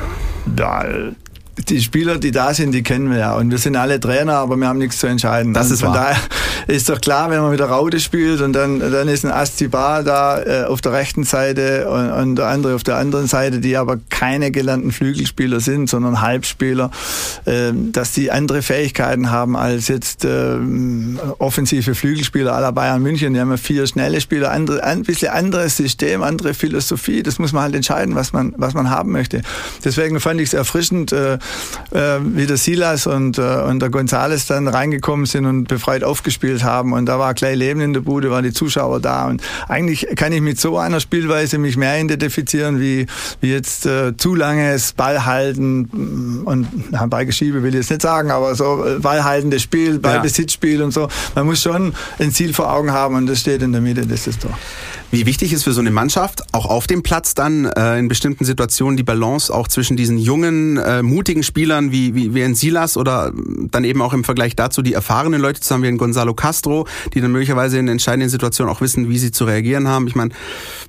[1.67, 3.36] Die Spieler, die da sind, die kennen wir ja.
[3.36, 5.54] Und wir sind alle Trainer, aber wir haben nichts zu entscheiden.
[5.54, 6.12] Das und ist von wahr.
[6.12, 6.19] daher
[6.67, 10.04] ist doch klar, wenn man mit der Raute spielt und dann, dann ist ein Astibar
[10.04, 13.76] da äh, auf der rechten Seite und, und, der andere auf der anderen Seite, die
[13.76, 16.91] aber keine gelernten Flügelspieler sind, sondern Halbspieler,
[17.45, 20.58] äh, dass die andere Fähigkeiten haben als jetzt äh,
[21.39, 23.34] offensive Flügelspieler aller Bayern München.
[23.34, 27.24] Die haben ja vier schnelle Spieler, andere, ein bisschen anderes System, andere Philosophie.
[27.24, 29.41] Das muss man halt entscheiden, was man, was man haben möchte.
[29.84, 31.38] Deswegen fand ich es erfrischend, äh,
[31.92, 36.64] äh, wie der Silas und, äh, und der Gonzales dann reingekommen sind und befreit aufgespielt
[36.64, 36.94] haben.
[36.94, 39.28] Und da war gleich Leben in der Bude, waren die Zuschauer da.
[39.28, 43.08] Und eigentlich kann ich mit so einer Spielweise mich mehr identifizieren, wie,
[43.42, 48.56] wie jetzt äh, zu langes Ballhalten und na, Ballgeschiebe will ich jetzt nicht sagen, aber
[48.56, 50.86] so äh, Ballhaltendes Spiel, Ballbesitzspiel ja.
[50.86, 51.08] und so.
[51.36, 54.28] Man muss schon ein Ziel vor Augen haben und das steht in der Mitte, das
[54.28, 54.58] ist doch.
[55.12, 58.45] Wie wichtig ist für so eine Mannschaft, auch auf dem Platz dann äh, in bestimmten
[58.45, 62.95] Situationen die Balance auch zwischen diesen jungen, äh, mutigen Spielern wie, wie, wie ein Silas
[62.95, 63.34] oder
[63.72, 66.86] dann eben auch im Vergleich dazu die erfahrenen Leute zu haben wie ein Gonzalo Castro,
[67.15, 70.06] die dann möglicherweise in entscheidenden Situationen auch wissen, wie sie zu reagieren haben.
[70.06, 70.30] Ich meine,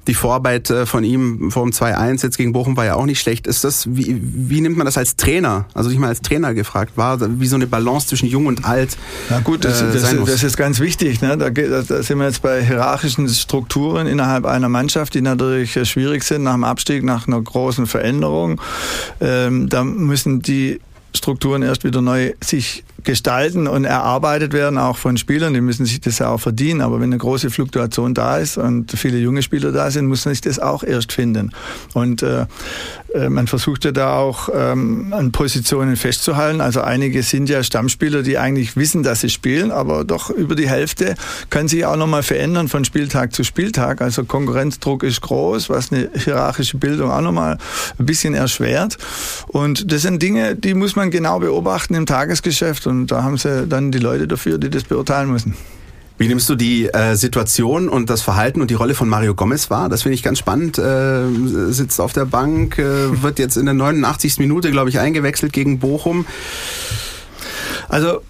[0.07, 3.21] die Vorarbeit äh, von ihm vor dem 2-1 jetzt gegen Bochum war ja auch nicht
[3.21, 3.47] schlecht.
[3.47, 5.65] Ist das, wie, wie nimmt man das als Trainer?
[5.73, 8.99] Also ich mal als Trainer gefragt, war wie so eine Balance zwischen jung und alt?
[9.31, 11.23] Na gut, das, äh, das, das ist ganz wichtig.
[11.23, 11.39] Ne?
[11.39, 16.25] Da, da sind wir jetzt bei hierarchischen Strukturen innerhalb einer Mannschaft, die natürlich äh, schwierig
[16.25, 18.61] sind nach dem Abstieg, nach einer großen Veränderung.
[19.21, 20.81] Ähm, da müssen die
[21.15, 25.55] Strukturen erst wieder neu sich gestalten und erarbeitet werden, auch von Spielern.
[25.55, 26.81] Die müssen sich das ja auch verdienen.
[26.81, 30.35] Aber wenn eine große Fluktuation da ist und viele junge Spieler da sind, muss man
[30.35, 31.53] sich das auch erst finden.
[31.95, 32.47] Und äh,
[33.15, 36.61] äh, man versucht ja da auch ähm, an Positionen festzuhalten.
[36.61, 40.69] Also einige sind ja Stammspieler, die eigentlich wissen, dass sie spielen, aber doch über die
[40.69, 41.15] Hälfte
[41.51, 44.01] kann sich auch nochmal verändern von Spieltag zu Spieltag.
[44.01, 47.59] Also Konkurrenzdruck ist groß, was eine hierarchische Bildung auch nochmal
[47.99, 48.99] ein bisschen erschwert.
[49.49, 53.67] Und das sind Dinge, die muss man genau beobachten im Tagesgeschäft und da haben sie
[53.67, 55.57] dann die Leute dafür, die das beurteilen müssen.
[56.19, 59.71] Wie nimmst du die äh, Situation und das Verhalten und die Rolle von Mario Gomez
[59.71, 59.89] wahr?
[59.89, 60.77] Das finde ich ganz spannend.
[60.77, 61.23] Äh,
[61.71, 64.39] sitzt auf der Bank, äh, wird jetzt in der 89.
[64.39, 66.27] Minute, glaube ich, eingewechselt gegen Bochum.
[67.89, 68.21] Also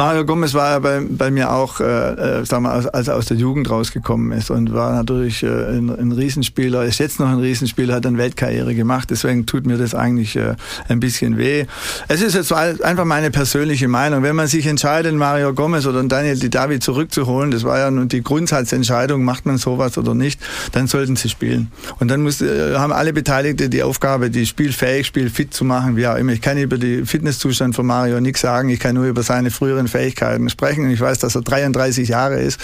[0.00, 3.26] Mario Gomez war ja bei, bei mir auch, äh, äh sagen wir, als, er aus
[3.26, 7.38] der Jugend rausgekommen ist und war natürlich äh, ein, ein Riesenspieler, ist jetzt noch ein
[7.38, 10.54] Riesenspieler, hat eine Weltkarriere gemacht, deswegen tut mir das eigentlich äh,
[10.88, 11.66] ein bisschen weh.
[12.08, 14.22] Es ist jetzt einfach meine persönliche Meinung.
[14.22, 18.22] Wenn man sich entscheidet, Mario Gomez oder Daniel Didavi zurückzuholen, das war ja nun die
[18.22, 20.40] Grundsatzentscheidung, macht man sowas oder nicht,
[20.72, 21.70] dann sollten sie spielen.
[21.98, 26.06] Und dann muss, äh, haben alle Beteiligten die Aufgabe, die spielfähig, spielfit zu machen, wie
[26.06, 26.32] auch immer.
[26.32, 29.70] Ich kann über den Fitnesszustand von Mario nichts sagen, ich kann nur über seine frühere
[29.70, 30.90] früheren Fähigkeiten sprechen.
[30.90, 32.60] Ich weiß, dass er 33 Jahre ist,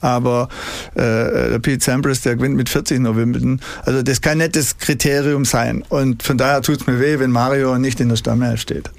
[0.00, 0.48] aber
[0.94, 3.60] äh, Pete Sampras, der gewinnt mit 40 nur Wimbledon.
[3.84, 5.84] Also das kann nicht das Kriterium sein.
[5.88, 8.90] Und von daher tut es mir weh, wenn Mario nicht in der Stammelf steht.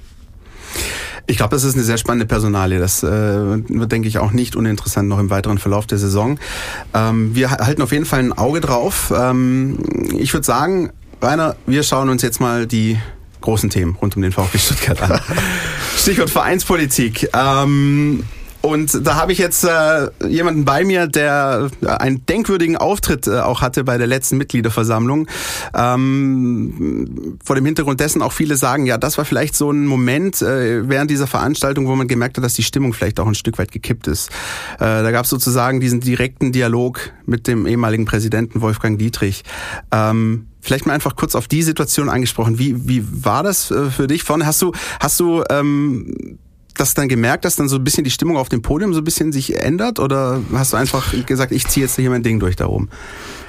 [1.28, 2.78] Ich glaube, das ist eine sehr spannende Personalie.
[2.78, 6.38] Das äh, wird, denke ich, auch nicht uninteressant noch im weiteren Verlauf der Saison.
[6.94, 9.12] Ähm, wir halten auf jeden Fall ein Auge drauf.
[9.16, 9.78] Ähm,
[10.16, 12.98] ich würde sagen, Rainer, wir schauen uns jetzt mal die
[13.46, 15.20] großen Themen rund um den VfB Stuttgart an.
[15.96, 17.30] Stichwort Vereinspolitik.
[17.32, 18.24] Ähm,
[18.60, 23.60] und da habe ich jetzt äh, jemanden bei mir, der einen denkwürdigen Auftritt äh, auch
[23.60, 25.28] hatte bei der letzten Mitgliederversammlung.
[25.72, 30.42] Ähm, vor dem Hintergrund dessen auch viele sagen, ja, das war vielleicht so ein Moment
[30.42, 33.58] äh, während dieser Veranstaltung, wo man gemerkt hat, dass die Stimmung vielleicht auch ein Stück
[33.58, 34.30] weit gekippt ist.
[34.80, 39.44] Äh, da gab es sozusagen diesen direkten Dialog mit dem ehemaligen Präsidenten Wolfgang Dietrich.
[39.92, 42.58] Ähm, vielleicht mal einfach kurz auf die Situation angesprochen.
[42.58, 44.24] Wie, wie war das äh, für dich?
[44.24, 46.38] Vorne hast du, hast du ähm,
[46.74, 49.04] das dann gemerkt, dass dann so ein bisschen die Stimmung auf dem Podium so ein
[49.04, 50.00] bisschen sich ändert?
[50.00, 52.88] Oder hast du einfach gesagt, ich ziehe jetzt hier mein Ding durch da oben?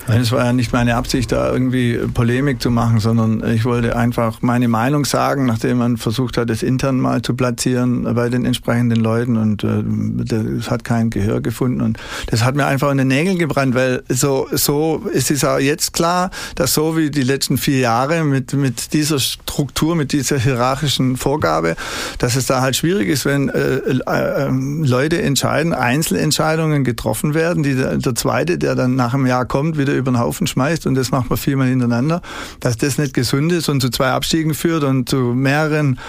[0.08, 3.98] Nein, es war ja nicht meine Absicht, da irgendwie Polemik zu machen, sondern ich wollte
[3.98, 8.46] einfach meine Meinung sagen, nachdem man versucht hat, es intern mal zu platzieren bei den
[8.46, 13.00] entsprechenden Leuten und äh, das hat kein Gehör gefunden und das hat mir einfach in
[13.00, 17.24] den Nägeln gebrannt, weil so so es ist auch jetzt klar, dass so wie die
[17.24, 21.76] letzten vier Jahre mit mit dieser Struktur, mit dieser hierarchischen Vorgabe,
[22.18, 27.76] dass es da halt schwierig ist, wenn äh, äh, Leute entscheiden, Einzelentscheidungen getroffen werden, die
[27.76, 30.96] der, der zweite, der dann nach einem Jahr kommt, wieder über den Haufen schmeißt und
[30.96, 32.22] das macht man viermal hintereinander,
[32.60, 36.00] dass das nicht gesund ist und zu zwei Abstiegen führt und zu mehreren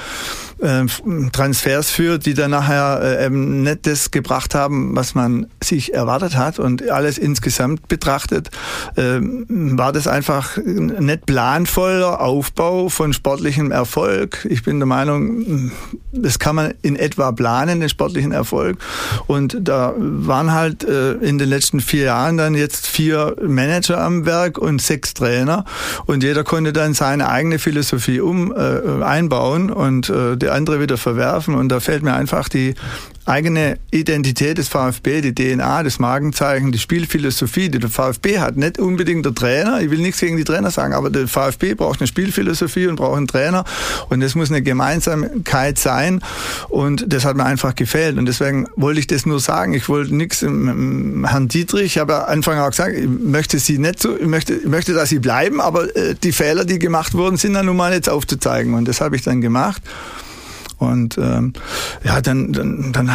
[0.60, 0.84] äh,
[1.32, 6.36] Transfers führt, die dann nachher äh, eben nicht das gebracht haben, was man sich erwartet
[6.36, 8.50] hat und alles insgesamt betrachtet,
[8.96, 14.46] äh, war das einfach nicht planvoller Aufbau von sportlichem Erfolg.
[14.48, 15.72] Ich bin der Meinung,
[16.12, 18.78] das kann man in etwa planen, den sportlichen Erfolg.
[19.26, 24.26] Und da waren halt äh, in den letzten vier Jahren dann jetzt vier Manager am
[24.26, 25.64] Werk und sechs Trainer
[26.06, 30.98] und jeder konnte dann seine eigene Philosophie um äh, einbauen und äh, der andere wieder
[30.98, 31.54] verwerfen.
[31.54, 32.74] Und da fällt mir einfach die
[33.28, 38.56] eigene Identität des VfB, die DNA, das Markenzeichen, die Spielphilosophie, die der VfB hat.
[38.56, 42.00] Nicht unbedingt der Trainer, ich will nichts gegen die Trainer sagen, aber der VfB braucht
[42.00, 43.64] eine Spielphilosophie und braucht einen Trainer
[44.08, 46.20] und das muss eine Gemeinsamkeit sein
[46.70, 49.74] und das hat mir einfach gefällt und deswegen wollte ich das nur sagen.
[49.74, 54.00] Ich wollte nichts Herrn Dietrich, ich habe ja Anfang auch gesagt, ich möchte sie nicht
[54.00, 57.36] so, ich möchte, ich möchte, dass sie bleiben, aber äh, die Fehler, die gemacht wurden,
[57.36, 59.82] sind dann nun mal jetzt aufzuzeigen und das habe ich dann gemacht.
[60.78, 61.52] Und ähm,
[62.04, 63.10] ja, dann, dann, dann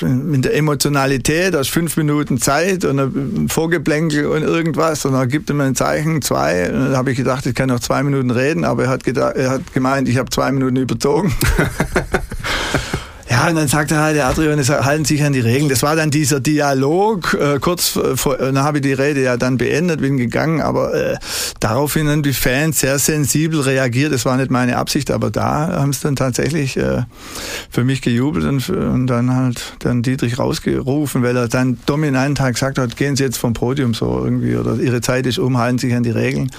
[0.00, 5.48] mit der Emotionalität, aus fünf Minuten Zeit und ein Vorgeplänkel und irgendwas und dann gibt
[5.48, 6.68] er mir ein Zeichen, zwei.
[6.72, 9.36] Und dann habe ich gedacht, ich kann noch zwei Minuten reden, aber er hat, gedacht,
[9.36, 11.32] er hat gemeint, ich habe zwei Minuten überzogen.
[13.30, 15.68] Ja, und dann sagte halt der Adrian, es halten sich an die Regeln.
[15.68, 17.34] Das war dann dieser Dialog.
[17.34, 21.16] Äh, kurz vor, dann habe ich die Rede ja dann beendet, bin gegangen, aber äh,
[21.60, 24.12] daraufhin haben die Fans sehr sensibel reagiert.
[24.12, 27.02] Das war nicht meine Absicht, aber da haben sie dann tatsächlich äh,
[27.70, 32.54] für mich gejubelt und, und dann halt dann Dietrich rausgerufen, weil er dann dominant halt
[32.54, 35.78] gesagt hat, gehen Sie jetzt vom Podium so irgendwie oder Ihre Zeit ist um, halten
[35.78, 36.50] sich an die Regeln.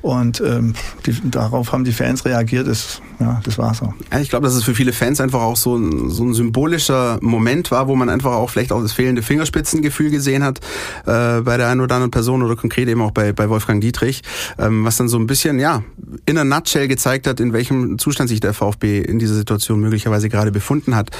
[0.00, 0.74] Und ähm,
[1.06, 2.66] die, darauf haben die Fans reagiert.
[2.66, 3.92] Das, ja, das war so.
[4.12, 7.18] Ja, ich glaube, dass es für viele Fans einfach auch so ein so ein symbolischer
[7.20, 10.58] Moment war, wo man einfach auch vielleicht auch das fehlende Fingerspitzengefühl gesehen hat
[11.06, 14.22] äh, bei der einen oder anderen Person oder konkret eben auch bei, bei Wolfgang Dietrich,
[14.58, 15.82] ähm, was dann so ein bisschen, ja,
[16.26, 20.28] in a nutshell gezeigt hat, in welchem Zustand sich der VfB in dieser Situation möglicherweise
[20.28, 21.10] gerade befunden hat.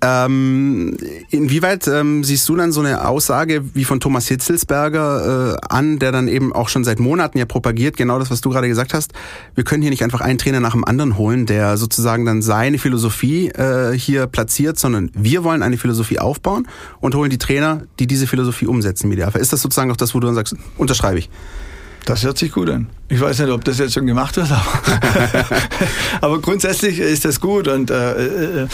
[0.00, 0.96] Ähm,
[1.30, 6.12] inwieweit ähm, siehst du dann so eine Aussage wie von Thomas Hitzelsberger äh, an, der
[6.12, 9.12] dann eben auch schon seit Monaten ja propagiert, genau das, was du gerade gesagt hast,
[9.56, 12.78] wir können hier nicht einfach einen Trainer nach dem anderen holen, der sozusagen dann seine
[12.78, 16.68] Philosophie äh, hier platziert, sondern wir wollen eine Philosophie aufbauen
[17.00, 20.20] und holen die Trainer, die diese Philosophie umsetzen, im Ist das sozusagen auch das, wo
[20.20, 21.28] du dann sagst, unterschreibe ich?
[22.04, 22.86] Das hört sich gut an.
[23.10, 25.40] Ich weiß nicht, ob das jetzt schon gemacht wird, aber,
[26.20, 27.66] aber grundsätzlich ist das gut.
[27.66, 28.68] Und äh, äh,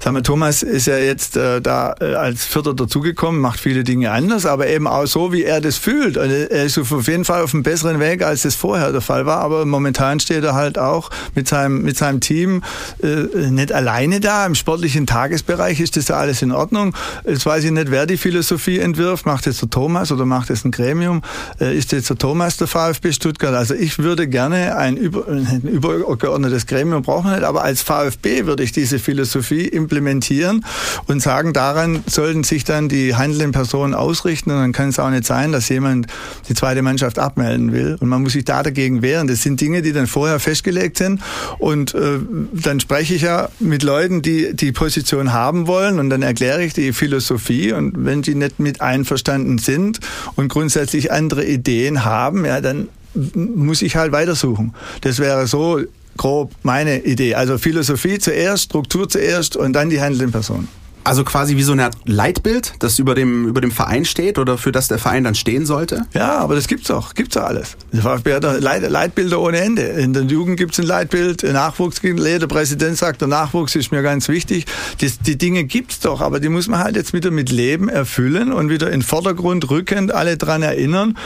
[0.00, 4.12] sagen wir, Thomas ist ja jetzt äh, da äh, als Vierter dazugekommen, macht viele Dinge
[4.12, 6.16] anders, aber eben auch so, wie er das fühlt.
[6.16, 9.26] Und er ist auf jeden Fall auf einem besseren Weg, als das vorher der Fall
[9.26, 9.38] war.
[9.38, 12.62] Aber momentan steht er halt auch mit seinem, mit seinem Team
[13.02, 14.46] äh, nicht alleine da.
[14.46, 16.94] Im sportlichen Tagesbereich ist das ja alles in Ordnung.
[17.26, 19.26] Jetzt weiß ich nicht, wer die Philosophie entwirft.
[19.26, 21.22] Macht jetzt der Thomas oder macht es ein Gremium?
[21.60, 23.54] Äh, ist jetzt der Thomas der VfB Stuttgart?
[23.54, 28.62] Also ich würde gerne ein, über, ein übergeordnetes Gremium brauchen nicht, aber als VfB würde
[28.62, 30.64] ich diese Philosophie implementieren
[31.06, 35.10] und sagen, daran sollten sich dann die handelnden Personen ausrichten und dann kann es auch
[35.10, 36.06] nicht sein, dass jemand
[36.48, 39.26] die zweite Mannschaft abmelden will und man muss sich da dagegen wehren.
[39.26, 41.22] Das sind Dinge, die dann vorher festgelegt sind
[41.58, 42.18] und äh,
[42.52, 46.74] dann spreche ich ja mit Leuten, die die Position haben wollen und dann erkläre ich
[46.74, 50.00] die Philosophie und wenn die nicht mit einverstanden sind
[50.36, 54.74] und grundsätzlich andere Ideen haben, ja, dann muss ich halt weitersuchen.
[55.00, 55.80] Das wäre so
[56.16, 57.34] grob meine Idee.
[57.34, 60.68] Also Philosophie zuerst, Struktur zuerst und dann die handelnden Personen.
[61.10, 64.70] Also quasi wie so Art Leitbild, das über dem, über dem Verein steht oder für
[64.70, 66.06] das der Verein dann stehen sollte?
[66.14, 67.76] Ja, aber das gibt's auch, gibt's auch alles.
[67.92, 69.82] Der VfB hat Leit Leitbilder ohne Ende.
[69.82, 74.28] In der Jugend gibt's ein Leitbild, Nachwuchs, der Präsident sagt, der Nachwuchs ist mir ganz
[74.28, 74.66] wichtig.
[75.00, 78.52] Die, die Dinge gibt's doch, aber die muss man halt jetzt wieder mit Leben erfüllen
[78.52, 81.18] und wieder in Vordergrund rückend alle dran erinnern,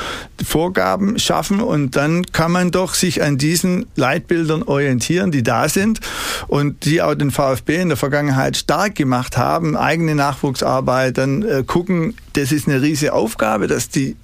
[0.43, 6.01] Vorgaben schaffen und dann kann man doch sich an diesen Leitbildern orientieren, die da sind
[6.49, 11.65] und die auch den VfB in der Vergangenheit stark gemacht haben, eigene Nachwuchsarbeit, dann äh,
[11.67, 14.17] gucken, das ist eine riesige Aufgabe, dass die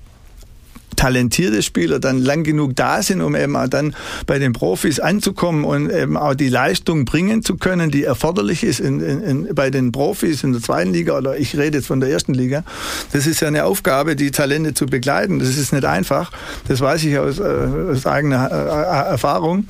[0.96, 3.94] talentierte Spieler dann lang genug da sind, um eben auch dann
[4.26, 8.80] bei den Profis anzukommen und eben auch die Leistung bringen zu können, die erforderlich ist
[8.80, 12.00] in, in, in, bei den Profis in der zweiten Liga oder ich rede jetzt von
[12.00, 12.64] der ersten Liga.
[13.12, 15.38] Das ist ja eine Aufgabe, die Talente zu begleiten.
[15.38, 16.32] Das ist nicht einfach.
[16.68, 19.66] Das weiß ich aus, äh, aus eigener äh, Erfahrung.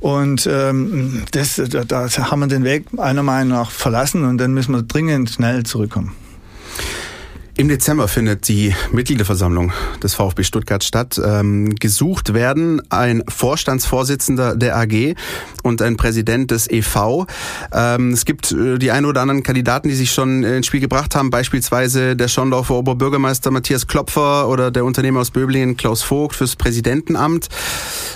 [0.00, 4.52] Und ähm, das, da, da haben wir den Weg meiner Meinung nach verlassen und dann
[4.52, 6.12] müssen wir dringend schnell zurückkommen.
[7.60, 9.70] Im Dezember findet die Mitgliederversammlung
[10.02, 11.20] des VfB Stuttgart statt.
[11.22, 15.14] Ähm, gesucht werden ein Vorstandsvorsitzender der AG
[15.62, 17.26] und ein Präsident des EV.
[17.70, 21.14] Ähm, es gibt äh, die ein oder anderen Kandidaten, die sich schon ins Spiel gebracht
[21.14, 26.56] haben, beispielsweise der Schondorfer Oberbürgermeister Matthias Klopfer oder der Unternehmer aus Böblingen Klaus Vogt fürs
[26.56, 27.48] Präsidentenamt.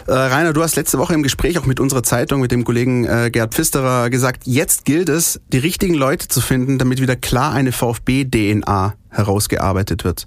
[0.07, 3.05] Äh, Rainer, du hast letzte Woche im Gespräch auch mit unserer Zeitung, mit dem Kollegen
[3.05, 7.53] äh, Gerd Pfisterer gesagt, jetzt gilt es, die richtigen Leute zu finden, damit wieder klar
[7.53, 10.27] eine VfB-DNA herausgearbeitet wird.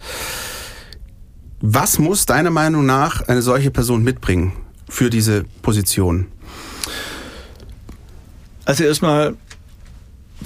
[1.59, 4.53] Was muss deiner Meinung nach eine solche Person mitbringen
[4.89, 6.27] für diese Position?
[8.65, 9.35] Also erstmal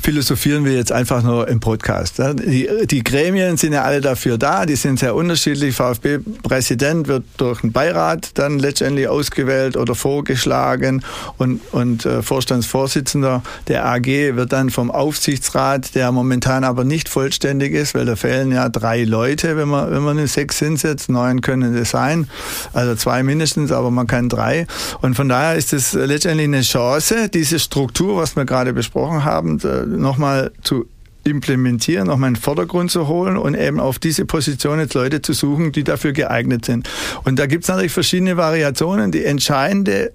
[0.02, 2.20] philosophieren wir jetzt einfach nur im Podcast.
[2.20, 5.76] Die, die, Gremien sind ja alle dafür da, die sind sehr unterschiedlich.
[5.76, 11.04] VfB-Präsident wird durch einen Beirat dann letztendlich ausgewählt oder vorgeschlagen
[11.38, 17.74] und, und äh, Vorstandsvorsitzender der AG wird dann vom Aufsichtsrat, der momentan aber nicht vollständig
[17.74, 21.42] ist, weil da fehlen ja drei Leute, wenn man, wenn man eine sechs hinsetzt, neun
[21.42, 22.28] können es sein,
[22.74, 24.68] also zwei mindestens, aber man kann drei.
[25.02, 29.60] Und von daher ist es letztendlich eine Chance, diese Struktur, was wir gerade besprochen haben,
[29.86, 30.86] nochmal zu
[31.24, 35.34] implementieren, nochmal in den Vordergrund zu holen und eben auf diese Position jetzt Leute zu
[35.34, 36.90] suchen, die dafür geeignet sind.
[37.24, 39.12] Und da gibt es natürlich verschiedene Variationen.
[39.12, 40.14] Die entscheidende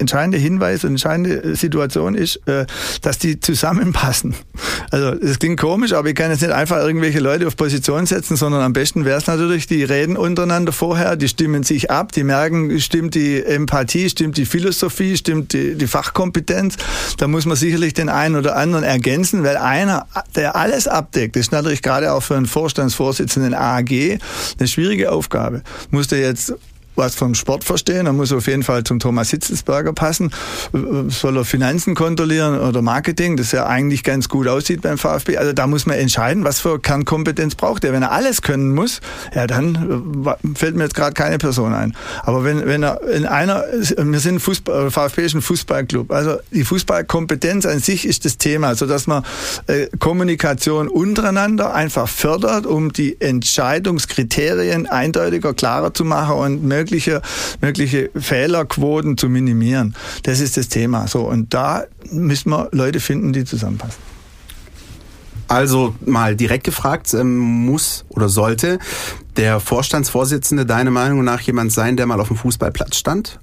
[0.00, 2.66] entscheidende Hinweis und entscheidende Situation ist, äh,
[3.02, 4.34] dass die zusammenpassen.
[4.90, 8.36] Also das klingt komisch, aber ich kann jetzt nicht einfach irgendwelche Leute auf Position setzen,
[8.36, 12.24] sondern am besten wäre es natürlich, die reden untereinander vorher, die stimmen sich ab, die
[12.24, 16.76] merken, stimmt die Empathie, stimmt die Philosophie, stimmt die, die Fachkompetenz.
[17.18, 21.52] Da muss man sicherlich den einen oder anderen ergänzen, weil einer, der alles abdeckt, ist
[21.52, 24.18] natürlich gerade auch für einen Vorstandsvorsitzenden AG
[24.58, 25.62] eine schwierige Aufgabe.
[25.90, 26.54] Muss der jetzt
[26.98, 28.06] was vom Sport verstehen.
[28.06, 30.30] Er muss auf jeden Fall zum Thomas Hitzelsberger passen.
[31.08, 35.38] Soll er Finanzen kontrollieren oder Marketing, das ja eigentlich ganz gut aussieht beim VfB.
[35.38, 37.92] Also da muss man entscheiden, was für Kernkompetenz braucht er.
[37.92, 39.00] Wenn er alles können muss,
[39.34, 41.96] ja, dann äh, fällt mir jetzt gerade keine Person ein.
[42.22, 43.64] Aber wenn, wenn er in einer,
[43.96, 46.10] wir sind Fußball, VfB ist ein Fußballclub.
[46.10, 49.22] Also die Fußballkompetenz an sich ist das Thema, so dass man
[49.68, 57.20] äh, Kommunikation untereinander einfach fördert, um die Entscheidungskriterien eindeutiger, klarer zu machen und möglichst mögliche,
[57.60, 59.94] mögliche Fehlerquoten zu minimieren.
[60.22, 61.06] Das ist das Thema.
[61.06, 64.02] So, und da müssen wir Leute finden, die zusammenpassen.
[65.48, 68.78] Also mal direkt gefragt, ähm, muss oder sollte
[69.36, 73.38] der Vorstandsvorsitzende deiner Meinung nach jemand sein, der mal auf dem Fußballplatz stand?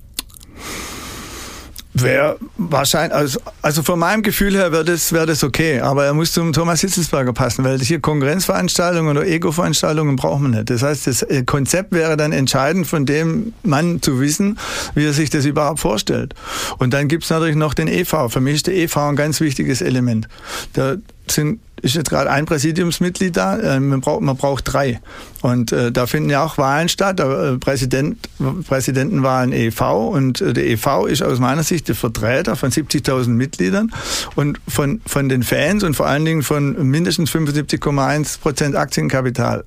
[1.97, 6.13] Wäre wahrscheinlich, also, also von meinem Gefühl her wäre das, wär das okay, aber er
[6.13, 10.69] muss zum Thomas Hitzelsberger passen, weil hier Konkurrenzveranstaltungen oder Ego-Veranstaltungen braucht man nicht.
[10.69, 14.59] Das heißt, das äh, Konzept wäre dann entscheidend von dem Mann zu wissen,
[14.93, 16.35] wie er sich das überhaupt vorstellt.
[16.79, 18.27] Und dann gibt's natürlich noch den EV.
[18.27, 20.27] Für mich ist der EV ein ganz wichtiges Element.
[20.73, 20.97] Da
[21.31, 24.99] sind ist jetzt gerade ein Präsidiumsmitglied da, äh, man, braucht, man braucht drei.
[25.41, 28.27] Und äh, da finden ja auch Wahlen statt, äh, Präsident,
[28.67, 33.91] Präsidentenwahlen EV und äh, der EV ist aus meiner Sicht der Vertreter von 70.000 Mitgliedern
[34.35, 39.63] und von, von den Fans und vor allen Dingen von mindestens 75,1 Prozent Aktienkapital.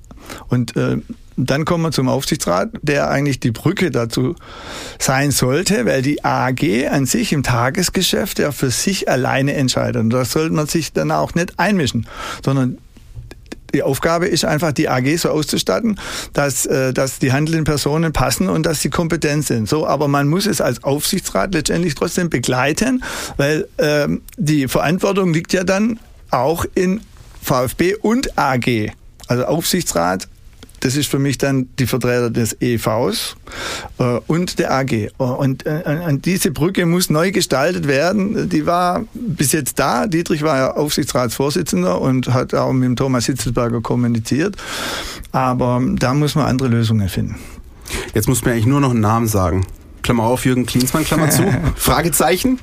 [0.49, 0.97] Und äh,
[1.45, 4.35] dann kommen wir zum Aufsichtsrat, der eigentlich die Brücke dazu
[4.99, 10.01] sein sollte, weil die AG an sich im Tagesgeschäft ja für sich alleine entscheidet.
[10.01, 12.07] Und da sollte man sich dann auch nicht einmischen,
[12.43, 12.77] sondern
[13.73, 15.99] die Aufgabe ist einfach, die AG so auszustatten,
[16.33, 19.69] dass, äh, dass die handelnden Personen passen und dass sie kompetent sind.
[19.69, 23.03] So, aber man muss es als Aufsichtsrat letztendlich trotzdem begleiten,
[23.37, 25.99] weil ähm, die Verantwortung liegt ja dann
[26.31, 27.01] auch in
[27.41, 28.91] VfB und AG.
[29.27, 30.27] Also Aufsichtsrat
[30.79, 33.35] das ist für mich dann die Vertreter des EVs
[33.97, 35.09] äh, und der AG.
[35.17, 38.49] Und äh, diese Brücke muss neu gestaltet werden.
[38.49, 40.07] Die war bis jetzt da.
[40.07, 44.55] Dietrich war ja Aufsichtsratsvorsitzender und hat auch mit dem Thomas Hitzelsberger kommuniziert.
[45.31, 47.35] Aber da muss man andere Lösungen finden.
[48.13, 49.65] Jetzt muss man eigentlich nur noch einen Namen sagen.
[50.01, 51.43] Klammer auf, Jürgen Klinsmann, Klammer zu.
[51.75, 52.59] Fragezeichen?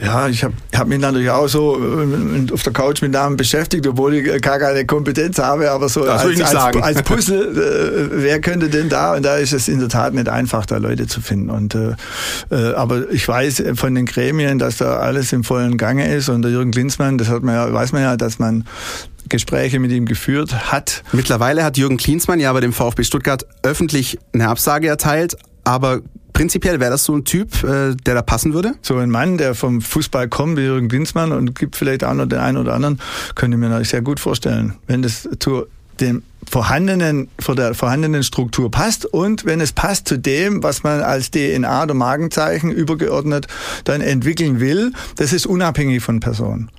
[0.00, 3.86] Ja, ich habe hab mich natürlich auch so äh, auf der Couch mit Namen beschäftigt,
[3.86, 8.40] obwohl ich gar keine Kompetenz habe, aber so das als, als, als, Puzzle, äh, wer
[8.40, 9.14] könnte denn da?
[9.14, 11.48] Und da ist es in der Tat nicht einfach, da Leute zu finden.
[11.48, 11.94] Und äh,
[12.50, 16.28] äh, aber ich weiß von den Gremien, dass da alles im vollen Gange ist.
[16.28, 18.64] Und der Jürgen Klinsmann, das hat man ja, weiß man ja, dass man
[19.28, 21.02] Gespräche mit ihm geführt hat.
[21.12, 26.00] Mittlerweile hat Jürgen Klinsmann ja bei dem VfB Stuttgart öffentlich eine Absage erteilt, aber
[26.32, 28.74] prinzipiell wäre das so ein Typ, äh, der da passen würde?
[28.82, 32.26] So ein Mann, der vom Fußball kommt, wie Jürgen Klinsmann und gibt vielleicht auch noch
[32.26, 33.00] den einen oder anderen,
[33.34, 35.66] könnte mir natürlich sehr gut vorstellen, wenn das zu
[36.00, 41.00] dem vorhandenen, vor der vorhandenen Struktur passt und wenn es passt zu dem, was man
[41.00, 43.46] als DNA oder Magenzeichen übergeordnet
[43.84, 46.70] dann entwickeln will, das ist unabhängig von Personen.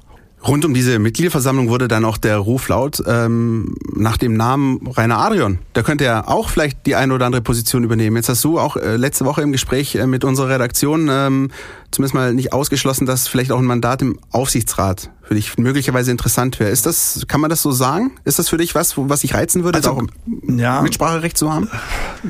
[0.47, 5.17] Rund um diese Mitgliederversammlung wurde dann auch der Ruf laut ähm, nach dem Namen Rainer
[5.17, 5.57] Adrian.
[5.73, 8.15] Der könnte ja auch vielleicht die eine oder andere Position übernehmen.
[8.15, 11.49] Jetzt hast du auch äh, letzte Woche im Gespräch äh, mit unserer Redaktion ähm,
[11.95, 16.59] zumindest mal nicht ausgeschlossen, dass vielleicht auch ein Mandat im Aufsichtsrat für dich möglicherweise interessant
[16.59, 16.69] wäre.
[16.69, 18.11] Ist das, kann man das so sagen?
[18.25, 20.03] Ist das für dich was, was dich reizen würde, also, auch
[20.47, 21.69] ja, Mitspracherecht zu haben?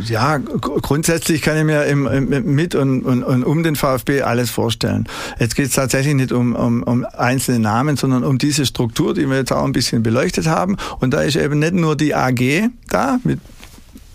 [0.02, 4.50] Ja, grundsätzlich kann ich mir im, im, mit und, und, und um den VfB alles
[4.50, 5.08] vorstellen.
[5.40, 9.30] Jetzt geht es tatsächlich nicht um, um, um einzelne Namen, sondern um diese Struktur, die
[9.30, 10.78] wir jetzt auch ein bisschen beleuchtet haben.
[11.00, 13.40] Und da ist eben nicht nur die AG da mit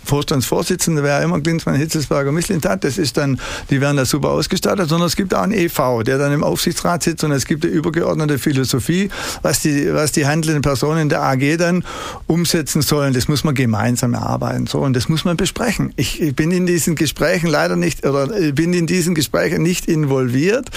[0.05, 2.85] Vorstandsvorsitzende wäre immer Klinsmann, Hitzelsberger, Misslintat.
[2.85, 3.41] Das ist dann,
[3.71, 7.03] die werden da super ausgestattet, sondern es gibt auch einen EV, der dann im Aufsichtsrat
[7.03, 9.11] sitzt und es gibt eine übergeordnete Philosophie,
[9.43, 11.85] was die, was die handelnden Personen der AG dann
[12.27, 13.15] umsetzen sollen.
[13.15, 14.67] Das muss man gemeinsam erarbeiten.
[14.67, 15.93] So, und das muss man besprechen.
[15.97, 20.71] Ich, ich bin in diesen Gesprächen leider nicht, oder bin in diesen Gesprächen nicht involviert.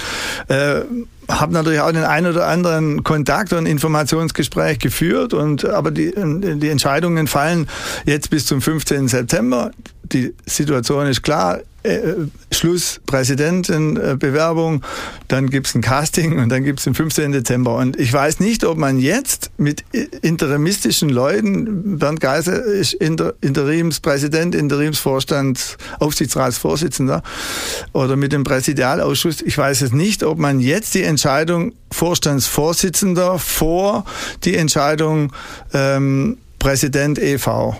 [0.48, 0.82] Äh,
[1.28, 6.68] habe natürlich auch den einen oder anderen Kontakt und Informationsgespräch geführt und aber die, die
[6.68, 7.68] Entscheidungen fallen
[8.04, 9.08] jetzt bis zum 15.
[9.08, 9.70] September.
[10.04, 11.60] Die Situation ist klar.
[11.84, 12.14] Äh,
[12.50, 14.82] Schluss Präsidentenbewerbung,
[15.28, 17.32] dann gibt's ein Casting und dann gibt's den 15.
[17.32, 17.76] Dezember.
[17.76, 19.84] Und ich weiß nicht, ob man jetzt mit
[20.22, 27.22] interimistischen Leuten, Bernd Geiser ist Inter, Interimspräsident, Interimsvorstand, Aufsichtsratsvorsitzender,
[27.92, 34.06] oder mit dem Präsidialausschuss, ich weiß es nicht, ob man jetzt die Entscheidung Vorstandsvorsitzender vor
[34.44, 35.34] die Entscheidung
[35.74, 37.76] ähm, Präsident EV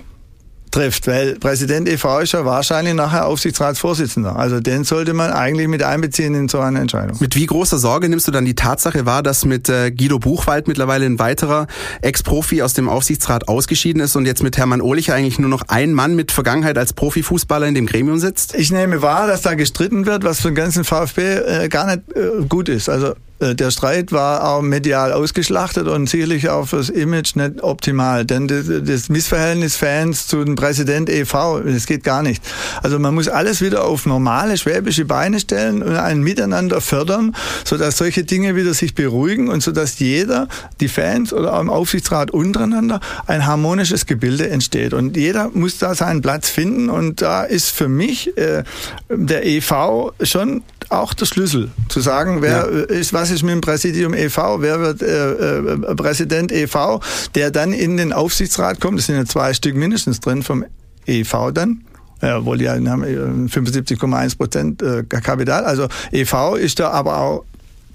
[0.74, 4.36] trifft, weil Präsident EV ist ja wahrscheinlich nachher Aufsichtsratsvorsitzender.
[4.36, 7.16] Also den sollte man eigentlich mit einbeziehen in so eine Entscheidung.
[7.20, 10.66] Mit wie großer Sorge nimmst du dann die Tatsache wahr, dass mit äh, Guido Buchwald
[10.66, 11.68] mittlerweile ein weiterer
[12.02, 15.92] Ex-Profi aus dem Aufsichtsrat ausgeschieden ist und jetzt mit Hermann Ohlicher eigentlich nur noch ein
[15.92, 18.54] Mann mit Vergangenheit als Profifußballer in dem Gremium sitzt?
[18.54, 22.02] Ich nehme wahr, dass da gestritten wird, was für den ganzen VfB äh, gar nicht
[22.16, 22.88] äh, gut ist.
[22.88, 23.14] Also
[23.52, 28.24] der Streit war auch medial ausgeschlachtet und sicherlich auch fürs Image nicht optimal.
[28.24, 32.42] Denn das Missverhältnis Fans zu dem Präsident EV, das geht gar nicht.
[32.82, 37.34] Also man muss alles wieder auf normale schwäbische Beine stellen und ein Miteinander fördern,
[37.64, 40.48] sodass solche Dinge wieder sich beruhigen und sodass jeder,
[40.80, 44.94] die Fans oder auch im Aufsichtsrat untereinander, ein harmonisches Gebilde entsteht.
[44.94, 48.64] Und jeder muss da seinen Platz finden und da ist für mich äh,
[49.10, 52.84] der EV schon auch der Schlüssel, zu sagen, wer ja.
[52.84, 57.00] ist, was ist mit dem Präsidium e.V., wer wird äh, äh, Präsident e.V.,
[57.34, 60.64] der dann in den Aufsichtsrat kommt, das sind ja zwei Stück mindestens drin vom
[61.06, 61.50] e.V.
[61.50, 61.84] dann,
[62.22, 65.64] ja, obwohl die haben 75,1 äh, Prozent äh, Kapital.
[65.64, 66.56] Also e.V.
[66.56, 67.44] ist da aber auch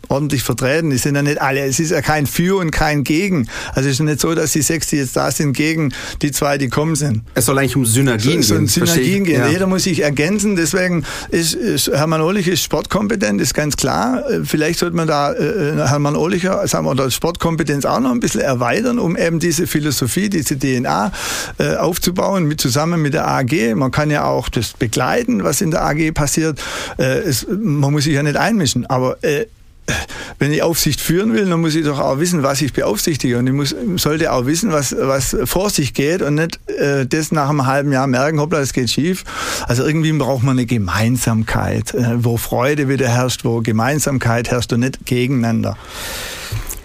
[0.10, 0.90] ordentlich vertreten.
[0.90, 3.48] Die sind ja nicht alle, es ist ja kein Für und kein Gegen.
[3.74, 6.58] Also es ist nicht so, dass die sechs, die jetzt da sind, gegen die zwei,
[6.58, 7.22] die kommen sind.
[7.36, 8.68] Es soll eigentlich um Synergien so, gehen.
[8.68, 9.42] So Synergien gehen.
[9.42, 9.48] Ja.
[9.48, 10.56] Jeder muss sich ergänzen.
[10.56, 14.24] Deswegen ist, ist Hermann Ohlich ist sportkompetent, ist ganz klar.
[14.44, 18.42] Vielleicht sollte man da äh, Hermann Ohlicher, sagen wir, oder Sportkompetenz auch noch ein bisschen
[18.42, 21.12] erweitern, um eben diese Philosophie, diese DNA
[21.60, 23.76] äh, aufzubauen, mit zusammen mit der AG.
[23.76, 26.60] Man kann ja auch das begleiten, was in der AG passiert.
[26.98, 29.46] Äh, es, man muss sich ja nicht einmischen, aber äh,
[30.40, 33.38] wenn ich Aufsicht führen will, dann muss ich doch auch wissen, was ich beaufsichtige.
[33.38, 37.32] Und ich muss, sollte auch wissen, was, was vor sich geht und nicht äh, das
[37.32, 39.24] nach einem halben Jahr merken, hoppla, das geht schief.
[39.68, 44.82] Also irgendwie braucht man eine Gemeinsamkeit, äh, wo Freude wieder herrscht, wo Gemeinsamkeit herrscht und
[44.82, 45.78] nicht gegeneinander.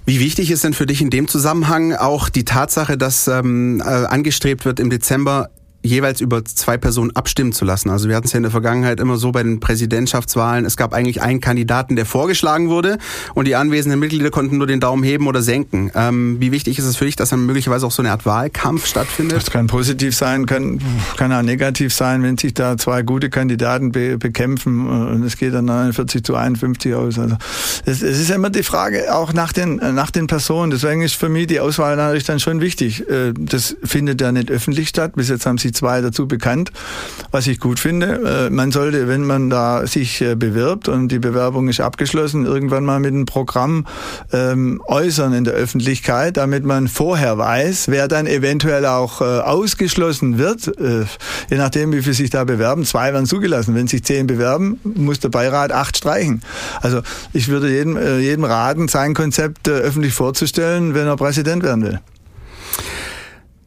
[0.07, 3.85] Wie wichtig ist denn für dich in dem Zusammenhang auch die Tatsache, dass ähm, äh,
[3.85, 5.49] angestrebt wird, im Dezember
[5.85, 7.91] jeweils über zwei Personen abstimmen zu lassen.
[7.91, 10.95] Also wir hatten es ja in der Vergangenheit immer so bei den Präsidentschaftswahlen, es gab
[10.95, 12.99] eigentlich einen Kandidaten, der vorgeschlagen wurde
[13.35, 15.91] und die anwesenden Mitglieder konnten nur den Daumen heben oder senken.
[15.95, 18.87] Ähm, wie wichtig ist es für dich, dass dann möglicherweise auch so eine Art Wahlkampf
[18.87, 19.37] stattfindet?
[19.37, 20.81] Das kann positiv sein, kann,
[21.19, 25.53] kann auch negativ sein, wenn sich da zwei gute Kandidaten be bekämpfen und es geht
[25.53, 27.19] dann 49 zu 51 aus.
[27.19, 27.37] Also
[27.85, 30.71] es, es ist immer die Frage auch nach den, nach den Personen.
[30.71, 33.09] Deswegen ist für mich die Auswahl natürlich dann schon wichtig.
[33.09, 35.13] Äh, das findet ja nicht öffentlich statt.
[35.15, 36.73] Bis jetzt haben sich zwei dazu bekannt,
[37.31, 38.47] was ich gut finde.
[38.47, 42.85] Äh, man sollte, wenn man da sich äh, bewirbt und die Bewerbung ist abgeschlossen, irgendwann
[42.85, 43.87] mal mit einem Programm
[44.33, 50.39] ähm, äußern in der Öffentlichkeit, damit man vorher weiß, wer dann eventuell auch äh, ausgeschlossen
[50.39, 50.71] wird,
[51.51, 52.85] je nachdem, wie viele sich da bewerben.
[52.85, 53.75] Zwei werden zugelassen.
[53.75, 56.43] Wenn sich zehn bewerben, muss der Beirat acht streichen.
[56.81, 57.01] Also
[57.33, 62.01] ich würde jedem, jedem raten, sein Konzept öffentlich vorzustellen, wenn er Präsident werden will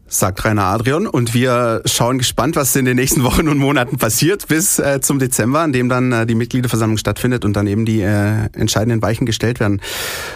[0.07, 1.07] sagt Rainer Adrian.
[1.07, 5.19] Und wir schauen gespannt, was in den nächsten Wochen und Monaten passiert, bis äh, zum
[5.19, 9.25] Dezember, an dem dann äh, die Mitgliederversammlung stattfindet und dann eben die äh, entscheidenden Weichen
[9.25, 9.81] gestellt werden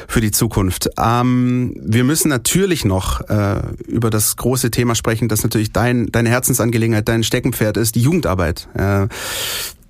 [0.07, 0.89] für die Zukunft.
[0.99, 6.29] Ähm, wir müssen natürlich noch äh, über das große Thema sprechen, das natürlich dein, deine
[6.29, 8.67] Herzensangelegenheit, dein Steckenpferd ist, die Jugendarbeit.
[8.73, 9.07] Äh,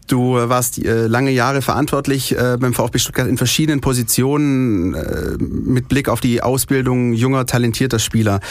[0.07, 4.93] Du warst äh, lange Jahre verantwortlich beim VfB Stuttgart in verschiedenen Positionen
[5.39, 8.41] mit Blick auf die Ausbildung junger, talentierter Spieler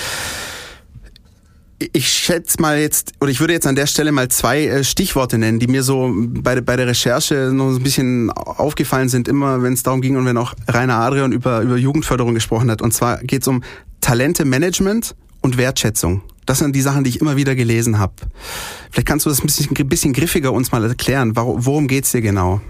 [1.92, 5.38] ich schätze mal jetzt, oder ich würde jetzt an der Stelle mal zwei äh, Stichworte
[5.38, 9.72] nennen, die mir so bei, bei der Recherche noch ein bisschen aufgefallen sind, immer wenn
[9.72, 12.82] es darum ging und wenn auch Rainer Adrian über, über Jugendförderung gesprochen hat.
[12.82, 13.62] Und zwar geht es um
[14.00, 16.22] Talente-Management und Wertschätzung.
[16.44, 18.14] Das sind die Sachen, die ich immer wieder gelesen habe.
[18.90, 21.32] Vielleicht kannst du das ein bisschen, ein bisschen griffiger uns mal erklären.
[21.34, 22.60] Worum geht's dir genau?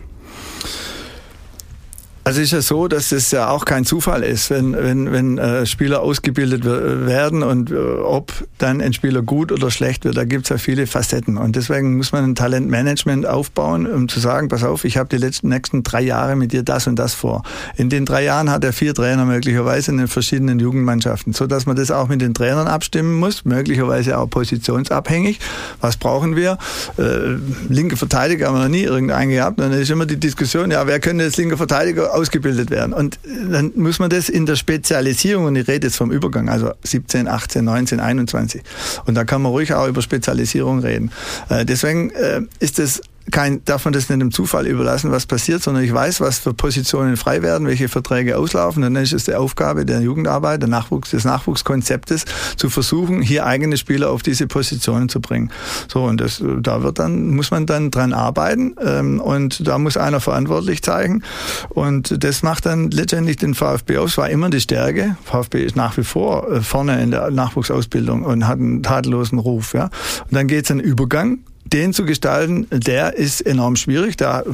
[2.31, 5.67] Also ist ja so, dass es ja auch kein Zufall ist, wenn, wenn, wenn äh,
[5.67, 10.45] Spieler ausgebildet werden und äh, ob dann ein Spieler gut oder schlecht wird, da gibt
[10.45, 11.37] es ja viele Facetten.
[11.37, 15.17] Und deswegen muss man ein Talentmanagement aufbauen, um zu sagen, pass auf, ich habe die
[15.17, 17.43] letzten nächsten drei Jahre mit dir das und das vor.
[17.77, 21.67] In den drei Jahren hat er vier Trainer möglicherweise in den verschiedenen Jugendmannschaften, so dass
[21.67, 25.41] man das auch mit den Trainern abstimmen muss, möglicherweise auch positionsabhängig.
[25.81, 26.59] Was brauchen wir?
[26.97, 29.59] Äh, linke Verteidiger haben wir noch nie irgendeinen gehabt.
[29.59, 32.93] Dann ist immer die Diskussion, ja, wer könnte jetzt linke Verteidiger ausgebildet werden.
[32.93, 36.73] Und dann muss man das in der Spezialisierung, und ich rede jetzt vom Übergang, also
[36.83, 38.63] 17, 18, 19, 21.
[39.07, 41.11] Und da kann man ruhig auch über Spezialisierung reden.
[41.49, 43.01] Äh, deswegen äh, ist es
[43.31, 46.55] kein, darf man das nicht dem Zufall überlassen, was passiert, sondern ich weiß, was für
[46.55, 48.83] Positionen frei werden, welche Verträge auslaufen.
[48.83, 52.25] Dann ist es die Aufgabe der Jugendarbeit, der Nachwuchs, des Nachwuchskonzeptes,
[52.57, 55.51] zu versuchen, hier eigene Spieler auf diese Positionen zu bringen.
[55.89, 59.97] So, und das, da wird dann, muss man dann dran arbeiten, ähm, und da muss
[59.97, 61.23] einer verantwortlich zeigen.
[61.69, 64.19] Und das macht dann letztendlich den VfB aus.
[64.19, 65.17] War immer die Stärke.
[65.25, 69.75] VfB ist nach wie vor äh, vorne in der Nachwuchsausbildung und hat einen tadellosen Ruf,
[69.75, 69.85] ja.
[69.85, 71.41] Und dann geht es einen Übergang
[71.73, 74.17] den zu gestalten, der ist enorm schwierig.
[74.17, 74.45] Da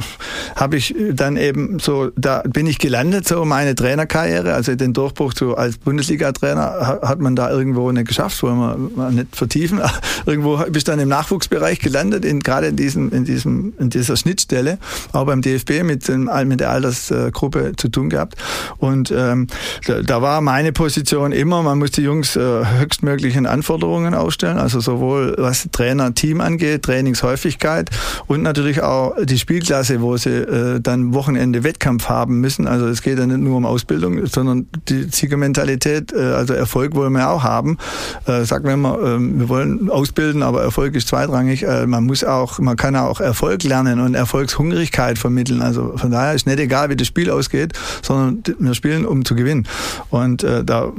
[0.55, 5.33] habe ich dann eben so, da bin ich gelandet, so meine Trainerkarriere, also den Durchbruch
[5.33, 9.81] zu, als Bundesliga-Trainer hat man da irgendwo nicht geschafft, wollen wir nicht vertiefen.
[10.25, 14.17] Irgendwo bist du dann im Nachwuchsbereich gelandet, in, gerade in diesem, in diesem, in dieser
[14.17, 14.77] Schnittstelle,
[15.13, 18.35] auch beim DFB mit, dem, mit der Altersgruppe zu tun gehabt.
[18.77, 19.47] Und ähm,
[19.85, 24.79] da, da war meine Position immer, man muss die Jungs äh, höchstmöglichen Anforderungen aufstellen, also
[24.79, 27.89] sowohl was Trainer-Team angeht, Training Trainingshäufigkeit
[28.27, 32.67] und natürlich auch die Spielklasse, wo sie äh, dann Wochenende Wettkampf haben müssen.
[32.67, 37.13] Also es geht ja nicht nur um Ausbildung, sondern die Siegermentalität, äh, also Erfolg wollen
[37.13, 37.77] wir auch haben.
[38.25, 41.63] Äh, sagen wir immer, äh, wir wollen ausbilden, aber Erfolg ist zweitrangig.
[41.63, 45.61] Äh, man muss auch, man kann auch Erfolg lernen und Erfolgshungrigkeit vermitteln.
[45.61, 49.35] Also von daher ist nicht egal, wie das Spiel ausgeht, sondern wir spielen, um zu
[49.35, 49.67] gewinnen.
[50.09, 50.91] Und äh, da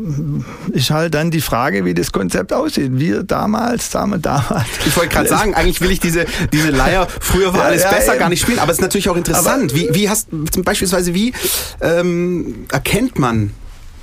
[0.72, 2.92] ist halt dann die Frage, wie das Konzept aussieht.
[2.94, 4.66] Wir damals, damals, damals.
[4.86, 7.90] Ich wollte gerade sagen, eigentlich will ich ich diese, diese Leier, früher war alles ja,
[7.90, 8.20] besser, eben.
[8.20, 8.58] gar nicht spielen.
[8.58, 9.74] Aber es ist natürlich auch interessant.
[9.74, 10.28] wie, wie hast,
[10.64, 11.32] beispielsweise, wie
[11.80, 13.52] ähm, erkennt man,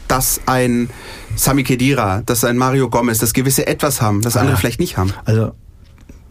[0.08, 0.89] dass ein
[1.36, 4.98] Sami Kedira, dass ein Mario Gomez das gewisse Etwas haben, das andere ah, vielleicht nicht
[4.98, 5.14] haben?
[5.26, 5.54] Also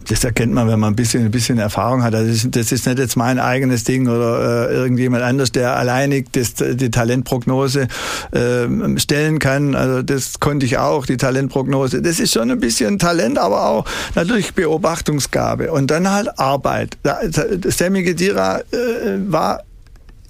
[0.08, 2.14] das erkennt man, wenn man ein bisschen, ein bisschen Erfahrung hat.
[2.14, 5.76] Also das, ist, das ist nicht jetzt mein eigenes Ding oder äh, irgendjemand anders, der
[5.76, 7.88] alleinig das, die Talentprognose
[8.32, 9.74] äh, stellen kann.
[9.74, 12.02] Also das konnte ich auch, die Talentprognose.
[12.02, 13.84] Das ist schon ein bisschen Talent, aber auch
[14.14, 16.96] natürlich Beobachtungsgabe und dann halt Arbeit.
[17.68, 18.64] Sammy Gedira äh,
[19.28, 19.62] war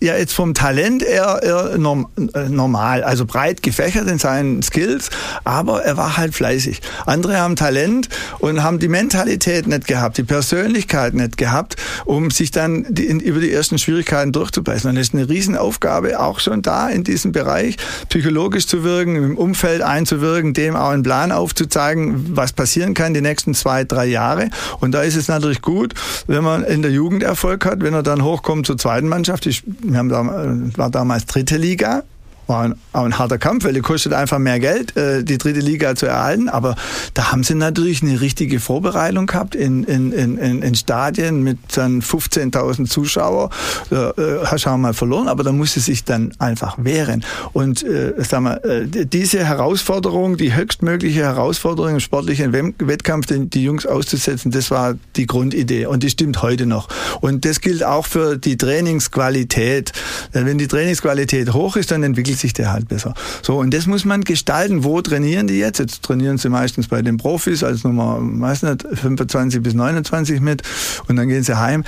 [0.05, 5.11] ja jetzt vom Talent eher, eher norm, äh, normal, also breit gefächert in seinen Skills,
[5.45, 6.81] aber er war halt fleißig.
[7.07, 12.51] Andere haben Talent und haben die Mentalität nicht gehabt, die Persönlichkeit nicht gehabt, um sich
[12.51, 14.91] dann die, in, über die ersten Schwierigkeiten durchzubeißen.
[14.91, 17.77] Und das ist eine Riesenaufgabe auch schon da in diesem Bereich,
[18.09, 23.21] psychologisch zu wirken, im Umfeld einzuwirken, dem auch einen Plan aufzuzeigen, was passieren kann die
[23.21, 24.51] nächsten zwei, drei Jahre.
[24.81, 25.95] Und da ist es natürlich gut,
[26.27, 29.47] wenn man in der Jugend Erfolg hat, wenn er dann hochkommt zur zweiten Mannschaft.
[29.47, 29.63] Ich,
[29.95, 32.03] wir haben da, war damals dritte Liga
[32.47, 36.07] war ein, harter Kampf, weil die kostet einfach mehr Geld, äh, die dritte Liga zu
[36.07, 36.49] erhalten.
[36.49, 36.75] Aber
[37.15, 42.03] da haben sie natürlich eine richtige Vorbereitung gehabt in, in, in, in Stadien mit dann
[42.03, 43.51] 15.000 Zuschauer.
[43.91, 47.25] Da äh, hast du auch mal verloren, aber da musste sich dann einfach wehren.
[47.53, 53.87] Und äh, sag mal, äh, diese Herausforderung, die höchstmögliche Herausforderung im sportlichen Wettkampf, die Jungs
[53.87, 56.89] auszusetzen, das war die Grundidee und die stimmt heute noch.
[57.21, 59.93] Und das gilt auch für die Trainingsqualität.
[60.33, 63.15] Wenn die Trainingsqualität hoch ist, dann entwickelt entwickelt sich der halt besser.
[63.43, 64.85] So, und das muss man gestalten.
[64.85, 65.79] Wo trainieren die jetzt?
[65.79, 70.63] Jetzt trainieren sie meistens bei den Profis als Nummer, weiß nicht, 25 bis 29 mit
[71.09, 71.85] und dann gehen sie heim.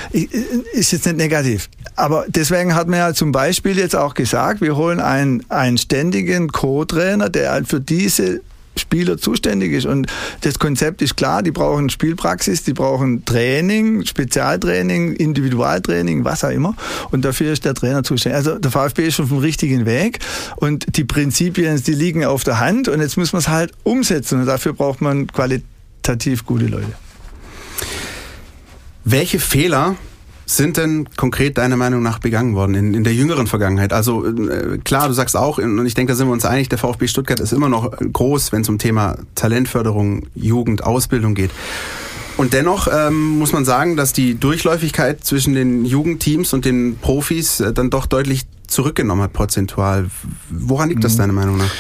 [0.72, 1.68] Ist jetzt nicht negativ.
[1.96, 6.48] Aber deswegen hat man ja zum Beispiel jetzt auch gesagt, wir holen einen, einen ständigen
[6.48, 8.40] Co-Trainer, der halt für diese
[8.78, 9.86] Spieler zuständig ist.
[9.86, 10.06] Und
[10.42, 16.74] das Konzept ist klar, die brauchen Spielpraxis, die brauchen Training, Spezialtraining, Individualtraining, was auch immer.
[17.10, 18.36] Und dafür ist der Trainer zuständig.
[18.36, 20.18] Also der VfB ist schon auf dem richtigen Weg
[20.56, 24.40] und die Prinzipien, die liegen auf der Hand und jetzt muss man es halt umsetzen
[24.40, 26.92] und dafür braucht man qualitativ gute Leute.
[29.04, 29.96] Welche Fehler
[30.46, 33.92] sind denn konkret deiner Meinung nach begangen worden in, in der jüngeren Vergangenheit?
[33.92, 36.78] Also äh, klar, du sagst auch, und ich denke, da sind wir uns einig, der
[36.78, 41.50] VfB Stuttgart ist immer noch groß, wenn es um Thema Talentförderung, Jugend, Ausbildung geht.
[42.36, 47.60] Und dennoch ähm, muss man sagen, dass die Durchläufigkeit zwischen den Jugendteams und den Profis
[47.60, 50.06] äh, dann doch deutlich zurückgenommen hat, prozentual.
[50.50, 51.18] Woran liegt das mhm.
[51.18, 51.70] deiner Meinung nach?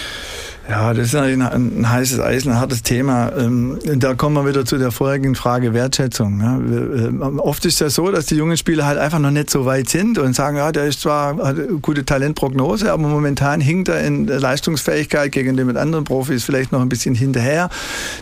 [0.68, 3.30] Ja, das ist ein, ein heißes Eisen, ein hartes Thema.
[3.38, 6.40] Ähm, da kommen wir wieder zu der vorigen Frage Wertschätzung.
[6.40, 9.64] Äh, oft ist es ja so, dass die jungen Spieler halt einfach noch nicht so
[9.64, 13.88] weit sind und sagen, ja, der ist zwar hat eine gute Talentprognose, aber momentan hinkt
[13.88, 17.70] er in der Leistungsfähigkeit gegen den mit anderen Profis vielleicht noch ein bisschen hinterher.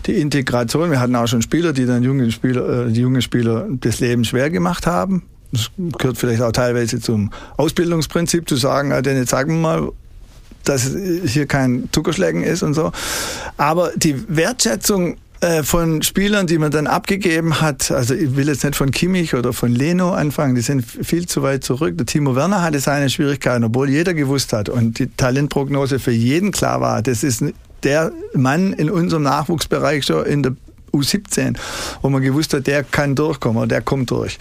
[0.05, 3.67] Die Integration, wir hatten auch schon Spieler, die dann jungen Spieler, äh, die jungen Spieler
[3.71, 5.23] das Leben schwer gemacht haben.
[5.51, 9.91] Das gehört vielleicht auch teilweise zum Ausbildungsprinzip zu sagen, ja, denn jetzt sagen wir mal,
[10.65, 10.91] dass
[11.25, 12.91] hier kein Zuckerschlecken ist und so.
[13.57, 18.63] Aber die Wertschätzung äh, von Spielern, die man dann abgegeben hat, also ich will jetzt
[18.63, 21.97] nicht von Kimmich oder von Leno anfangen, die sind viel zu weit zurück.
[21.97, 26.51] Der Timo Werner hatte seine Schwierigkeiten, obwohl jeder gewusst hat und die Talentprognose für jeden
[26.51, 27.01] klar war.
[27.01, 27.43] Das ist
[27.83, 30.55] der Mann in unserem Nachwuchsbereich schon in der
[30.93, 31.55] U17,
[32.01, 34.37] wo man gewusst hat, der kann durchkommen oder der kommt durch.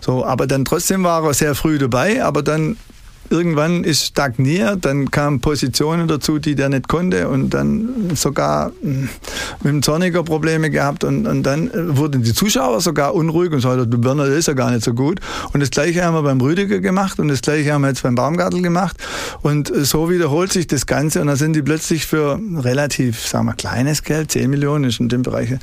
[0.00, 2.76] So, aber dann trotzdem war er sehr früh dabei, aber dann
[3.30, 9.08] irgendwann ist stagniert, dann kamen Positionen dazu, die der nicht konnte und dann sogar hm,
[9.62, 13.90] mit dem Zorniger Probleme gehabt und, und dann wurden die Zuschauer sogar unruhig und sagten,
[13.90, 15.20] du Werner, ist ja gar nicht so gut.
[15.52, 18.14] Und das gleiche haben wir beim Rüdiger gemacht und das gleiche haben wir jetzt beim
[18.14, 18.96] Baumgartel gemacht
[19.42, 23.54] und so wiederholt sich das Ganze und dann sind die plötzlich für relativ, sagen wir,
[23.54, 25.58] kleines Geld, 10 Millionen ist in dem Bereich, äh,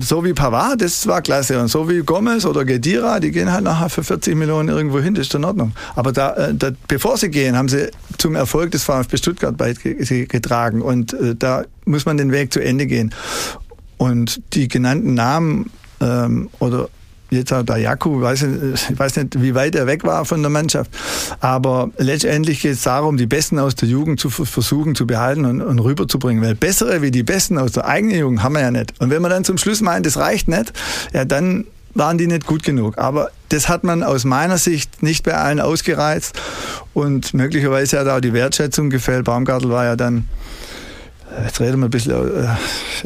[0.00, 3.64] so wie Pavard, das war klasse und so wie Gomez oder Gedira, die gehen halt
[3.64, 5.72] nachher für 40 Millionen irgendwo hin, das ist in Ordnung.
[5.94, 10.80] Aber da, äh, da, bevor sie gehen, haben sie zum Erfolg des VfB Stuttgart beigetragen.
[10.80, 13.14] Und äh, da muss man den Weg zu Ende gehen.
[13.98, 16.88] Und die genannten Namen ähm, oder
[17.30, 20.40] jetzt auch der Jaku, weiß nicht, ich weiß nicht, wie weit er weg war von
[20.40, 20.90] der Mannschaft.
[21.40, 25.60] Aber letztendlich geht es darum, die Besten aus der Jugend zu versuchen zu behalten und,
[25.60, 26.42] und rüberzubringen.
[26.42, 28.94] Weil bessere wie die Besten aus der eigenen Jugend haben wir ja nicht.
[29.00, 30.72] Und wenn man dann zum Schluss meint, das reicht nicht,
[31.12, 32.98] ja, dann waren die nicht gut genug.
[32.98, 36.40] Aber das hat man aus meiner Sicht nicht bei allen ausgereizt
[36.92, 39.24] und möglicherweise hat auch die Wertschätzung gefällt.
[39.24, 40.28] Baumgartel war ja dann
[41.44, 42.46] jetzt reden wir ein bisschen äh,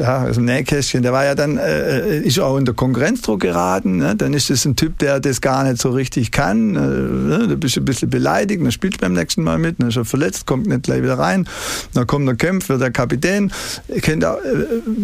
[0.01, 4.15] ja, aus dem Nähkästchen, der war ja dann, äh, ist auch unter Konkurrenzdruck geraten, ne?
[4.15, 7.47] dann ist das ein Typ, der das gar nicht so richtig kann, äh, ne?
[7.49, 9.97] da bist du ein bisschen beleidigt, dann spielst du beim nächsten Mal mit, dann ist
[9.97, 11.47] er verletzt, kommt nicht gleich wieder rein,
[11.93, 13.51] dann kommt der Kämpf, wird der Kapitän,
[13.87, 14.39] ich, auch, äh,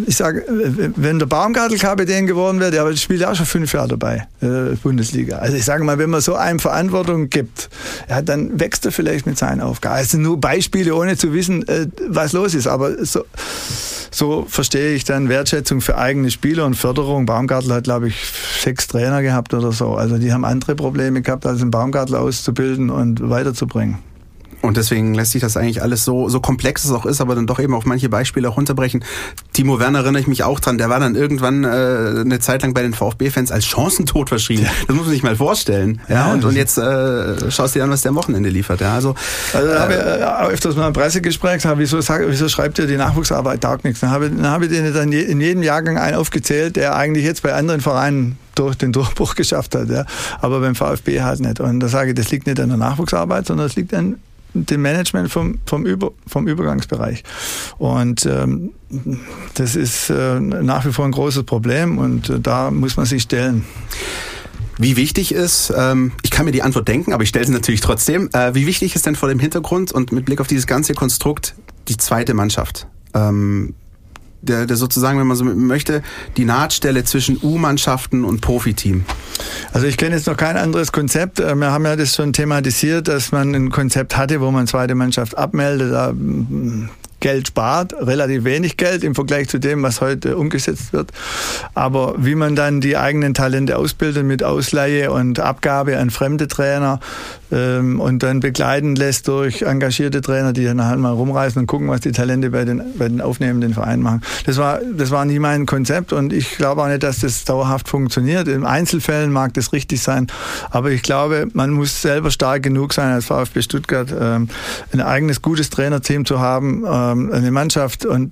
[0.08, 0.44] ich sage,
[0.96, 5.38] wenn der Baumgartel Kapitän geworden wäre, der spielt auch schon fünf Jahre dabei, äh, Bundesliga.
[5.38, 7.70] Also ich sage mal, wenn man so einem Verantwortung gibt,
[8.10, 9.96] ja, dann wächst er vielleicht mit seinen Aufgaben.
[9.96, 13.15] Also nur Beispiele, ohne zu wissen, äh, was los ist, aber so,
[14.12, 17.26] so verstehe ich dann Wertschätzung für eigene Spieler und Förderung.
[17.26, 18.16] Baumgartel hat, glaube ich,
[18.60, 19.96] sechs Trainer gehabt oder so.
[19.96, 24.00] Also die haben andere Probleme gehabt, als einen Baumgartel auszubilden und weiterzubringen.
[24.66, 27.48] Und deswegen lässt sich das eigentlich alles so, so komplex es auch ist, aber dann
[27.48, 29.04] doch eben auf manche Beispiele auch runterbrechen.
[29.54, 32.74] Timo Werner erinnere ich mich auch dran, der war dann irgendwann äh, eine Zeit lang
[32.74, 34.64] bei den VfB-Fans als Chancentod verschrieben.
[34.64, 34.70] Ja.
[34.88, 36.02] Das muss man sich mal vorstellen.
[36.10, 38.82] Ja, ja und, und jetzt äh, schaust du dir an, was der am Wochenende liefert.
[38.82, 39.16] Ja, also,
[39.54, 39.94] also äh, habe
[40.48, 44.00] ich öfters mal ein Pressegespräch gesagt, wieso, sag, wieso schreibt ihr die Nachwuchsarbeit taugt nichts?
[44.00, 47.44] Dann habe, dann habe ich denen dann in jedem Jahrgang einen aufgezählt, der eigentlich jetzt
[47.44, 49.90] bei anderen Vereinen durch den Durchbruch geschafft hat.
[49.90, 50.06] Ja.
[50.42, 51.60] Aber beim VfB halt nicht.
[51.60, 54.16] Und da sage ich, das liegt nicht an der Nachwuchsarbeit, sondern es liegt an
[54.56, 57.24] dem Management vom, vom, Über, vom Übergangsbereich.
[57.78, 58.72] Und ähm,
[59.54, 63.24] das ist äh, nach wie vor ein großes Problem und äh, da muss man sich
[63.24, 63.66] stellen.
[64.78, 67.82] Wie wichtig ist, ähm, ich kann mir die Antwort denken, aber ich stelle sie natürlich
[67.82, 70.94] trotzdem, äh, wie wichtig ist denn vor dem Hintergrund und mit Blick auf dieses ganze
[70.94, 71.56] Konstrukt
[71.88, 72.88] die zweite Mannschaft?
[73.14, 73.74] Ähm,
[74.46, 76.02] der, der sozusagen, wenn man so möchte,
[76.38, 79.06] die Nahtstelle zwischen U-Mannschaften und Profiteam?
[79.74, 81.40] Also ich kenne jetzt noch kein anderes Konzept.
[81.40, 84.96] Äh, wir haben ja das schon thematisiert, dass man ein Konzept hatte, wo man zweite
[84.96, 85.92] Mannschaft abmeldet.
[85.92, 86.14] Da
[87.26, 91.10] Geld spart, relativ wenig Geld im Vergleich zu dem, was heute umgesetzt wird.
[91.74, 97.00] Aber wie man dann die eigenen Talente ausbildet mit Ausleihe und Abgabe an fremde Trainer
[97.52, 101.88] ähm, und dann begleiten lässt durch engagierte Trainer, die dann halt mal rumreisen und gucken,
[101.88, 104.22] was die Talente bei den, bei den aufnehmenden Vereinen machen.
[104.46, 107.88] Das war, das war nie mein Konzept und ich glaube auch nicht, dass das dauerhaft
[107.88, 108.48] funktioniert.
[108.48, 110.28] In Einzelfällen mag das richtig sein,
[110.70, 114.50] aber ich glaube, man muss selber stark genug sein als VfB Stuttgart, ähm,
[114.92, 118.32] ein eigenes gutes Trainerteam zu haben, ähm, eine Mannschaft und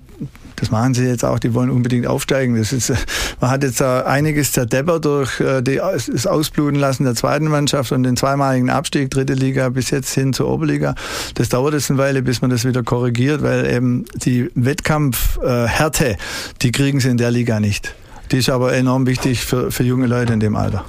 [0.64, 2.55] das machen sie jetzt auch, die wollen unbedingt aufsteigen.
[2.55, 2.93] Das ist,
[3.41, 8.03] man hat jetzt einiges zerdeppert durch äh, die, das Ausbluten lassen der zweiten Mannschaft und
[8.03, 10.95] den zweimaligen Abstieg, dritte Liga bis jetzt hin zur Oberliga.
[11.36, 16.16] Das dauert jetzt eine Weile, bis man das wieder korrigiert, weil eben die Wettkampfhärte,
[16.61, 17.93] die kriegen sie in der Liga nicht.
[18.34, 20.84] Die ist aber enorm wichtig für, für junge Leute in dem Alter.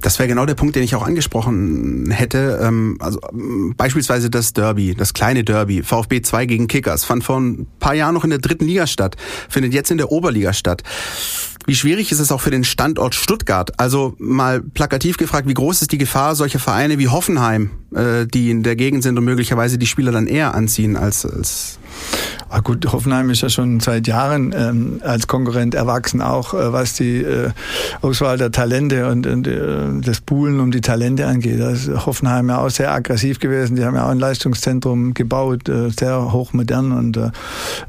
[0.00, 2.58] Das wäre genau der Punkt, den ich auch angesprochen hätte.
[2.62, 3.20] Ähm, also
[3.76, 8.14] beispielsweise das Derby, das kleine Derby, VfB 2 gegen Kickers, fand vor ein paar Jahren
[8.14, 9.16] noch in der dritten Liga statt,
[9.50, 10.84] findet jetzt in der Oberliga statt.
[11.66, 13.78] Wie schwierig ist es auch für den Standort Stuttgart?
[13.78, 18.50] Also mal plakativ gefragt, wie groß ist die Gefahr solcher Vereine wie Hoffenheim, äh, die
[18.50, 21.78] in der Gegend sind und möglicherweise die Spieler dann eher anziehen als, als
[22.48, 26.94] Ah gut, Hoffenheim ist ja schon seit Jahren ähm, als Konkurrent erwachsen, auch äh, was
[26.94, 27.50] die äh,
[28.02, 31.58] Auswahl der Talente und, und äh, das Buhlen um die Talente angeht.
[31.58, 33.74] Da ist Hoffenheim ja auch sehr aggressiv gewesen.
[33.74, 37.30] Die haben ja auch ein Leistungszentrum gebaut, äh, sehr hochmodern und äh,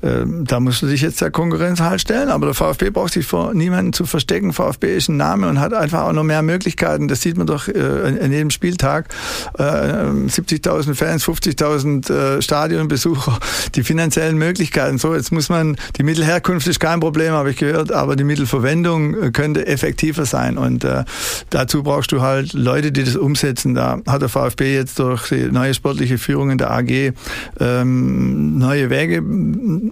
[0.01, 2.30] äh, da musst du dich jetzt der Konkurrenz halt stellen.
[2.30, 4.53] Aber der VfB braucht sich vor niemanden zu verstecken.
[4.53, 7.07] VfB ist ein Name und hat einfach auch noch mehr Möglichkeiten.
[7.07, 9.09] Das sieht man doch äh, an jedem Spieltag.
[9.57, 13.39] Äh, 70.000 Fans, 50.000 äh, Stadionbesucher,
[13.76, 14.97] die finanziellen Möglichkeiten.
[14.97, 19.22] So, jetzt muss man, die Mittelherkunft ist kein Problem, habe ich gehört, aber die Mittelverwendung
[19.22, 20.57] äh, könnte effektiver sein.
[20.57, 21.03] Und äh,
[21.49, 23.76] dazu brauchst du halt Leute, die das umsetzen.
[23.76, 27.11] Da hat der VfB jetzt durch die neue sportliche Führung in der AG
[27.59, 29.22] ähm, neue Wege,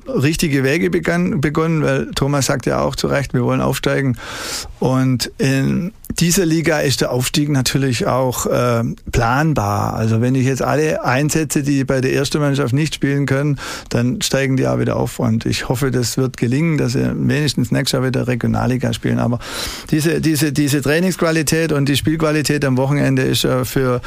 [0.07, 4.17] richtige Wege begann, begonnen, weil Thomas sagt ja auch zu Recht, wir wollen aufsteigen.
[4.79, 9.95] Und in dieser Liga ist der Aufstieg natürlich auch äh, planbar.
[9.95, 14.21] Also wenn ich jetzt alle einsetze, die bei der ersten Mannschaft nicht spielen können, dann
[14.21, 15.19] steigen die auch wieder auf.
[15.19, 19.19] Und ich hoffe, das wird gelingen, dass sie wenigstens nächstes Jahr wieder Regionalliga spielen.
[19.19, 19.39] Aber
[19.91, 24.01] diese, diese, diese Trainingsqualität und die Spielqualität am Wochenende ist äh, für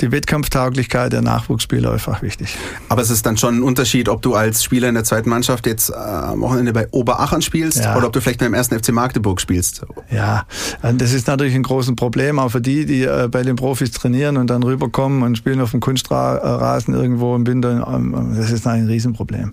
[0.00, 2.56] die Wettkampftauglichkeit der Nachwuchsspieler einfach wichtig.
[2.88, 5.66] Aber es ist dann schon ein Unterschied, ob du als Spieler in der zweiten Mannschaft
[5.66, 7.96] jetzt äh, am Wochenende bei Oberachern spielst ja.
[7.96, 9.82] oder ob du vielleicht beim ersten FC Magdeburg spielst.
[10.10, 10.44] Ja,
[10.82, 14.36] das ist natürlich ein großes Problem, auch für die, die äh, bei den Profis trainieren
[14.36, 17.86] und dann rüberkommen und spielen auf dem Kunstrasen irgendwo im Winter.
[17.92, 19.52] Ähm, das ist ein Riesenproblem.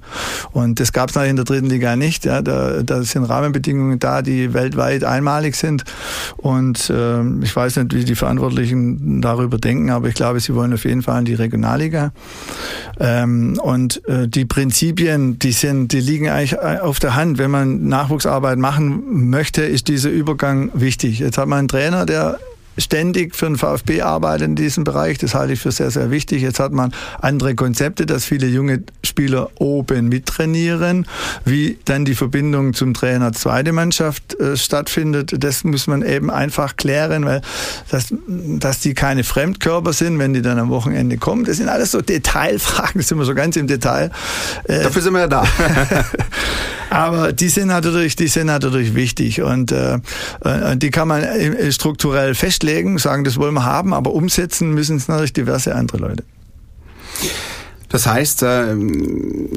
[0.52, 2.26] Und das gab es in der dritten Liga nicht.
[2.26, 5.84] Ja, da, da sind Rahmenbedingungen da, die weltweit einmalig sind.
[6.38, 10.74] Und äh, ich weiß nicht, wie die Verantwortlichen darüber denken, aber ich glaube, sie wollen
[10.74, 12.12] auf jeden Fall in die Regionalliga.
[13.00, 17.38] Ähm, und äh, die Prinzipien, die sind, die liegen eigentlich äh, auf der Hand.
[17.38, 21.20] Wenn man Nachwuchsarbeit machen möchte, ist dieser Übergang wichtig.
[21.20, 22.38] Jetzt hat man Trainer, der
[22.78, 25.18] ständig für den VfB arbeitet in diesem Bereich.
[25.18, 26.42] Das halte ich für sehr, sehr wichtig.
[26.42, 31.06] Jetzt hat man andere Konzepte, dass viele junge Spieler oben mittrainieren.
[31.46, 36.76] Wie dann die Verbindung zum Trainer zweite Mannschaft äh, stattfindet, das muss man eben einfach
[36.76, 37.42] klären, weil
[37.90, 41.46] das, dass die keine Fremdkörper sind, wenn die dann am Wochenende kommen.
[41.46, 44.12] Das sind alles so Detailfragen, das sind wir so ganz im Detail.
[44.66, 45.46] Äh, Dafür sind wir ja da.
[46.94, 49.98] Aber die sind natürlich, die sind natürlich wichtig und äh,
[50.76, 55.08] die kann man äh, strukturell festlegen, sagen, das wollen wir haben, aber umsetzen müssen es
[55.08, 56.24] natürlich diverse andere Leute.
[57.90, 58.76] Das heißt, äh,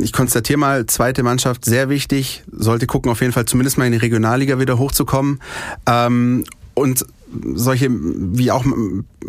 [0.03, 3.93] ich konstatiere mal, zweite Mannschaft sehr wichtig, sollte gucken auf jeden Fall zumindest mal in
[3.93, 5.41] die Regionalliga wieder hochzukommen.
[5.87, 6.45] Ähm,
[6.75, 7.07] und
[7.55, 8.65] solche, wie auch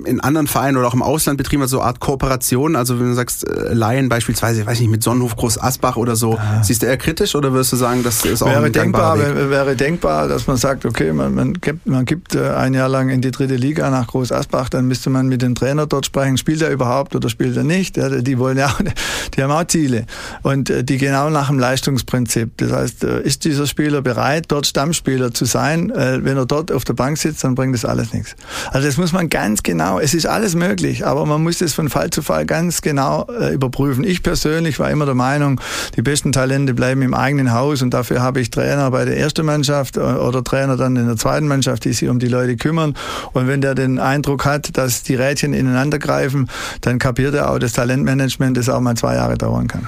[0.05, 2.75] in anderen Vereinen oder auch im Ausland betrieben hat, so eine Art Kooperation?
[2.75, 6.35] Also wenn du sagst, äh, Laien beispielsweise, weiß nicht, mit Sonnenhof Groß Asbach oder so,
[6.35, 6.63] ja.
[6.63, 9.49] siehst du eher kritisch oder würdest du sagen, das ist auch wäre ein denkbar, Weg?
[9.49, 13.09] Wäre denkbar, dass man sagt, okay, man, man gibt, man gibt äh, ein Jahr lang
[13.09, 16.37] in die dritte Liga nach Groß Asbach, dann müsste man mit dem Trainer dort sprechen,
[16.37, 17.97] spielt er überhaupt oder spielt er nicht?
[17.97, 18.75] Ja, die wollen ja,
[19.35, 20.05] die haben auch Ziele
[20.43, 22.51] und äh, die genau nach dem Leistungsprinzip.
[22.57, 25.91] Das heißt, ist dieser Spieler bereit, dort Stammspieler zu sein?
[25.95, 28.35] Wenn er dort auf der Bank sitzt, dann bringt das alles nichts.
[28.71, 31.89] Also das muss man ganz genau, es ist alles möglich, aber man muss es von
[31.89, 34.03] Fall zu Fall ganz genau äh, überprüfen.
[34.03, 35.61] Ich persönlich war immer der Meinung,
[35.95, 39.45] die besten Talente bleiben im eigenen Haus und dafür habe ich Trainer bei der ersten
[39.45, 42.95] Mannschaft äh, oder Trainer dann in der zweiten Mannschaft, die sich um die Leute kümmern.
[43.33, 46.49] Und wenn der den Eindruck hat, dass die Rädchen ineinander greifen,
[46.81, 49.87] dann kapiert er auch das Talentmanagement, das auch mal zwei Jahre dauern kann.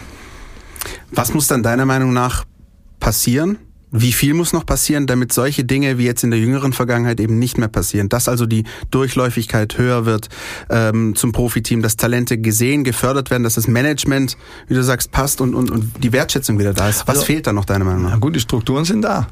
[1.12, 2.46] Was muss dann deiner Meinung nach
[3.00, 3.58] passieren,
[3.92, 7.40] wie viel muss noch passieren, damit solche Dinge wie jetzt in der jüngeren Vergangenheit eben
[7.40, 8.10] nicht mehr passieren?
[8.10, 10.30] Dass also die Durchläufigkeit höher wird
[10.70, 14.38] ähm, zum Profiteam, dass Talente gesehen, gefördert werden, dass das Management,
[14.68, 17.08] wie du sagst, passt und, und, und die Wertschätzung wieder da ist.
[17.08, 18.12] Was also, fehlt da noch deiner Meinung nach?
[18.12, 19.28] Na gut, die Strukturen sind da.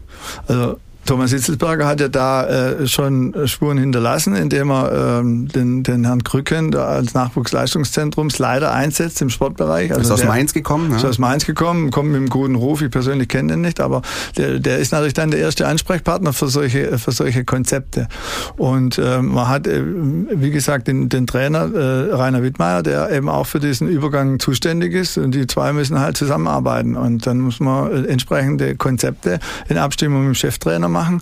[0.47, 6.03] Also Thomas Hitzelsberger hat ja da äh, schon Spuren hinterlassen, indem er ähm, den, den
[6.03, 9.91] Herrn Krücken als Nachwuchsleistungszentrumsleiter einsetzt im Sportbereich.
[9.91, 10.91] Also ist aus der, Mainz gekommen?
[10.91, 10.97] Ja?
[10.97, 12.81] Ist aus Mainz gekommen, kommt mit einem guten Ruf.
[12.81, 14.01] Ich persönlich kenne den nicht, aber
[14.35, 18.09] der, der ist natürlich dann der erste Ansprechpartner für solche, für solche Konzepte.
[18.57, 23.29] Und äh, man hat, äh, wie gesagt, den, den Trainer äh, Rainer Wittmeier, der eben
[23.29, 25.17] auch für diesen Übergang zuständig ist.
[25.17, 26.97] Und die zwei müssen halt zusammenarbeiten.
[26.97, 29.39] Und dann muss man äh, entsprechende Konzepte
[29.69, 31.21] in Abstimmung mit dem Cheftrainer machen machen.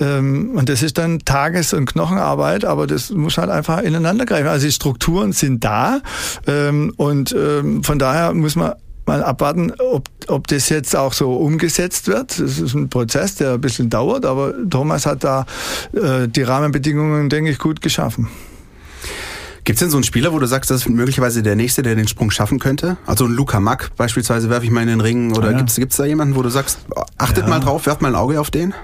[0.00, 4.48] Ähm, und das ist dann Tages- und Knochenarbeit, aber das muss halt einfach ineinander greifen.
[4.48, 6.00] Also die Strukturen sind da
[6.46, 8.74] ähm, und ähm, von daher muss man
[9.06, 12.38] mal abwarten, ob, ob das jetzt auch so umgesetzt wird.
[12.38, 15.46] Das ist ein Prozess, der ein bisschen dauert, aber Thomas hat da
[15.92, 18.28] äh, die Rahmenbedingungen, denke ich, gut geschaffen.
[19.66, 21.96] Gibt es denn so einen Spieler, wo du sagst, das ist möglicherweise der Nächste, der
[21.96, 22.98] den Sprung schaffen könnte?
[23.04, 25.36] Also ein Luca Mack beispielsweise werfe ich mal in den Ring.
[25.36, 25.62] Oder ja.
[25.62, 26.78] gibt es da jemanden, wo du sagst,
[27.18, 27.50] achtet ja.
[27.50, 28.74] mal drauf, werft mal ein Auge auf den?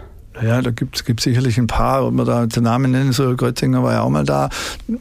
[0.40, 3.36] Ja, da gibt es sicherlich ein paar, ob man da den Namen nennen soll.
[3.36, 4.48] Grötzinger war ja auch mal da.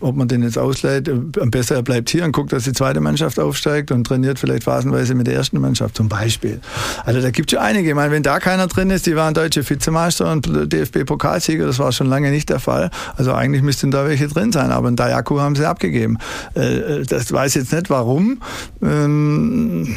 [0.02, 3.00] Ob man den jetzt ausleiht, am besten er bleibt hier und guckt, dass die zweite
[3.00, 6.60] Mannschaft aufsteigt und trainiert vielleicht phasenweise mit der ersten Mannschaft zum Beispiel.
[7.06, 7.90] Also da gibt es ja einige.
[7.90, 11.92] Ich meine, wenn da keiner drin ist, die waren deutsche Vizemeister und DFB-Pokalsieger, das war
[11.92, 12.92] schon lange nicht der Fall.
[13.16, 16.18] Also eigentlich müssten da welche drin sein, aber ein Dayaku haben sie abgegeben.
[16.56, 18.42] Äh, äh, das weiß jetzt nicht warum.
[18.82, 19.96] Ähm,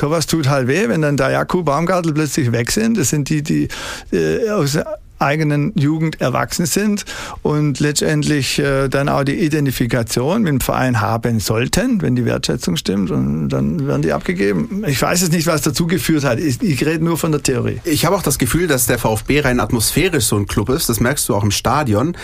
[0.00, 2.96] sowas tut halt weh, wenn dann Dayaku, Baumgartel plötzlich weg sind.
[2.96, 3.68] Das sind die, die
[4.12, 4.78] äh, aus
[5.20, 7.04] eigenen Jugend erwachsen sind
[7.42, 12.76] und letztendlich äh, dann auch die Identifikation mit dem Verein haben sollten, wenn die Wertschätzung
[12.76, 14.82] stimmt und dann werden die abgegeben.
[14.86, 16.38] Ich weiß es nicht, was dazu geführt hat.
[16.40, 17.80] Ich, ich rede nur von der Theorie.
[17.84, 20.88] Ich habe auch das Gefühl, dass der VfB rein atmosphärisch so ein Club ist.
[20.88, 22.16] Das merkst du auch im Stadion.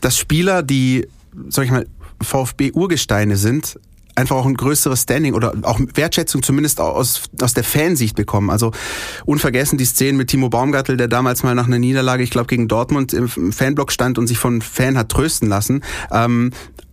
[0.00, 1.08] Dass Spieler, die,
[1.48, 1.86] sag ich mal,
[2.22, 3.78] VfB-Urgesteine sind,
[4.14, 8.50] einfach auch ein größeres Standing oder auch Wertschätzung zumindest aus, aus der Fansicht bekommen.
[8.50, 8.72] Also
[9.24, 12.68] unvergessen die Szenen mit Timo Baumgartel, der damals mal nach einer Niederlage, ich glaube gegen
[12.68, 15.82] Dortmund im Fanblock stand und sich von Fan hat trösten lassen.
[16.10, 16.52] Ähm,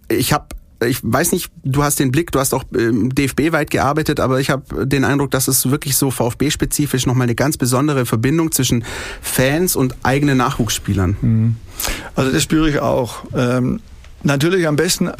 [0.10, 0.48] ich habe
[0.84, 4.50] ich weiß nicht, du hast den Blick, du hast auch DFB weit gearbeitet, aber ich
[4.50, 8.84] habe den Eindruck, dass es wirklich so VfB-spezifisch nochmal eine ganz besondere Verbindung zwischen
[9.22, 11.18] Fans und eigenen Nachwuchsspielern.
[11.22, 11.56] Mhm.
[12.16, 13.26] Also das spüre ich auch.
[13.36, 13.80] Ähm,
[14.24, 15.12] natürlich am besten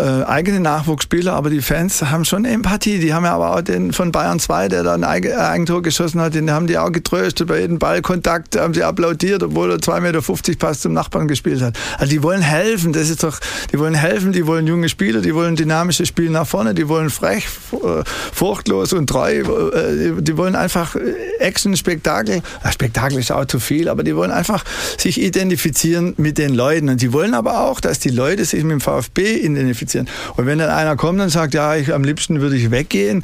[0.00, 2.98] äh, eigene Nachwuchsspieler, aber die Fans haben schon Empathie.
[2.98, 6.20] Die haben ja aber auch den von Bayern 2, der da ein äh, Eigentor geschossen
[6.20, 7.48] hat, den haben die auch getröstet.
[7.48, 11.78] Bei jedem Ballkontakt haben sie applaudiert, obwohl er 2,50 Meter Pass zum Nachbarn gespielt hat.
[11.98, 12.92] Also die wollen helfen.
[12.92, 13.38] Das ist doch,
[13.72, 17.10] die wollen helfen, die wollen junge Spieler, die wollen dynamisches Spiel nach vorne, die wollen
[17.10, 19.40] frech, äh, furchtlos und treu.
[19.40, 20.96] Äh, die wollen einfach
[21.40, 22.42] Action, Spektakel.
[22.70, 24.64] Spektakel ist auch zu viel, aber die wollen einfach
[24.96, 26.88] sich identifizieren mit den Leuten.
[26.88, 30.08] Und die wollen aber auch, dass die Leute sich mit dem VfB identifizieren qualifizieren.
[30.36, 33.22] Und wenn dann einer kommt und sagt, ja, ich, am liebsten würde ich weggehen,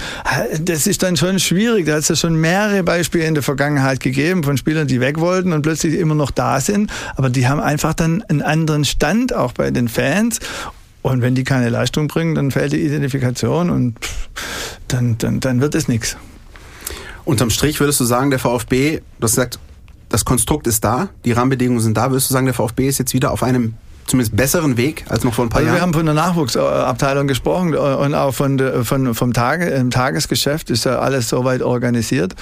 [0.60, 1.86] das ist dann schon schwierig.
[1.86, 5.20] Da hat es ja schon mehrere Beispiele in der Vergangenheit gegeben von Spielern, die weg
[5.20, 6.90] wollten und plötzlich immer noch da sind.
[7.16, 10.40] Aber die haben einfach dann einen anderen Stand auch bei den Fans.
[11.02, 13.96] Und wenn die keine Leistung bringen, dann fällt die Identifikation und
[14.88, 16.16] dann, dann, dann wird es nichts.
[17.24, 19.58] Unterm Strich würdest du sagen, der VfB, du hast gesagt,
[20.08, 23.14] das Konstrukt ist da, die Rahmenbedingungen sind da, würdest du sagen, der VfB ist jetzt
[23.14, 23.74] wieder auf einem
[24.06, 25.76] zumindest besseren Weg als noch vor ein paar also Jahren?
[25.76, 30.70] Wir haben von der Nachwuchsabteilung gesprochen äh, und auch von, von vom Tage, im Tagesgeschäft
[30.70, 32.34] ist ja alles soweit organisiert.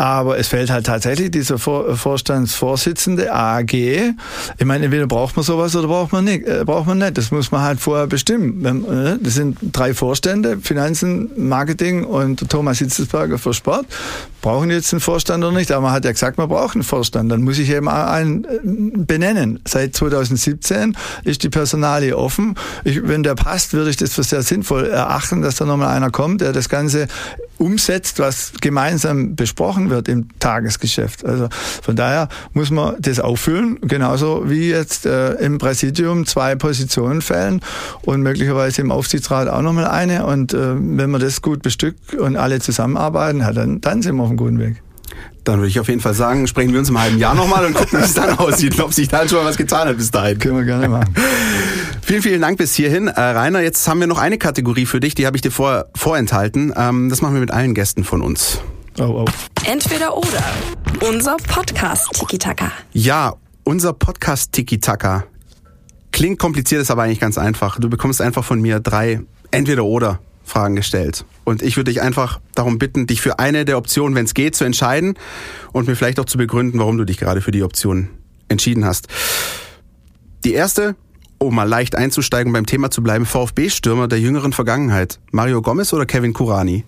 [0.00, 3.74] Aber es fehlt halt tatsächlich dieser Vor Vorstandsvorsitzende AG.
[3.74, 6.46] Ich meine, entweder braucht man sowas oder braucht man nicht.
[6.46, 7.18] Äh, braucht man nicht.
[7.18, 8.64] Das muss man halt vorher bestimmen.
[8.64, 13.84] Äh, das sind drei Vorstände, Finanzen, Marketing und Thomas Hitzelsberger für Sport.
[14.40, 15.70] Brauchen jetzt einen Vorstand oder nicht?
[15.70, 17.30] Aber man hat ja gesagt, man braucht einen Vorstand.
[17.30, 19.60] Dann muss ich eben einen äh, benennen.
[19.68, 22.54] Seit 2017 ist die Personalie offen.
[22.84, 26.10] Ich, wenn der passt, würde ich das für sehr sinnvoll erachten, dass da nochmal einer
[26.10, 27.06] kommt, der das Ganze
[27.60, 31.24] umsetzt, was gemeinsam besprochen wird im Tagesgeschäft.
[31.24, 31.48] Also
[31.82, 37.60] von daher muss man das auffüllen, genauso wie jetzt äh, im Präsidium zwei Positionen fällen
[38.02, 40.24] und möglicherweise im Aufsichtsrat auch nochmal eine.
[40.24, 44.22] Und äh, wenn man das gut bestückt und alle zusammenarbeiten, ja, dann, dann sind wir
[44.22, 44.82] auf einem guten Weg.
[45.44, 47.74] Dann würde ich auf jeden Fall sagen, sprechen wir uns im halben Jahr nochmal und
[47.74, 50.38] gucken, wie es dann aussieht, ob sich da schon mal was getan hat bis dahin.
[50.38, 51.14] Können wir gerne machen.
[52.02, 53.06] Vielen, vielen Dank bis hierhin.
[53.06, 55.86] Äh, Rainer, jetzt haben wir noch eine Kategorie für dich, die habe ich dir vor,
[55.94, 56.72] vorenthalten.
[56.76, 58.58] Ähm, das machen wir mit allen Gästen von uns.
[58.98, 59.24] Oh, oh.
[59.64, 60.42] Entweder oder.
[61.08, 62.72] Unser Podcast Tiki Taka.
[62.92, 65.24] Ja, unser Podcast Tiki Taka.
[66.10, 67.78] Klingt kompliziert, ist aber eigentlich ganz einfach.
[67.78, 69.20] Du bekommst einfach von mir drei
[69.52, 70.18] Entweder oder
[70.50, 71.24] Fragen gestellt.
[71.44, 74.54] Und ich würde dich einfach darum bitten, dich für eine der Optionen, wenn es geht,
[74.54, 75.14] zu entscheiden
[75.72, 78.08] und mir vielleicht auch zu begründen, warum du dich gerade für die Option
[78.48, 79.08] entschieden hast.
[80.44, 80.96] Die erste,
[81.38, 85.18] um mal leicht einzusteigen, beim Thema zu bleiben, VfB-Stürmer der jüngeren Vergangenheit.
[85.30, 86.84] Mario Gomez oder Kevin Kurani?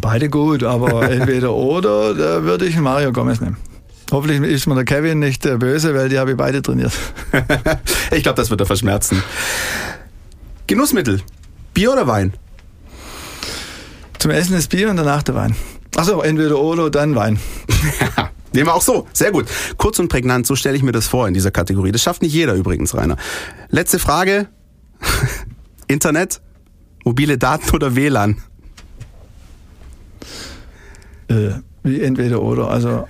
[0.00, 3.56] Beide gut, aber entweder oder, da würde ich Mario Gomez nehmen.
[4.10, 6.92] Hoffentlich ist mir der Kevin nicht böse, weil die habe ich beide trainiert.
[8.10, 9.22] ich glaube, das wird er verschmerzen.
[10.66, 11.22] Genussmittel.
[11.74, 12.34] Bier oder Wein?
[14.18, 15.56] Zum Essen ist Bier und danach der Wein.
[15.96, 17.38] Achso, entweder oder, dann Wein.
[18.52, 19.06] Nehmen wir auch so.
[19.12, 19.46] Sehr gut.
[19.78, 21.92] Kurz und prägnant, so stelle ich mir das vor in dieser Kategorie.
[21.92, 23.16] Das schafft nicht jeder übrigens, Rainer.
[23.70, 24.48] Letzte Frage.
[25.88, 26.40] Internet,
[27.04, 28.42] mobile Daten oder WLAN?
[31.28, 31.50] Äh,
[31.82, 32.70] wie entweder oder.
[32.70, 33.08] Also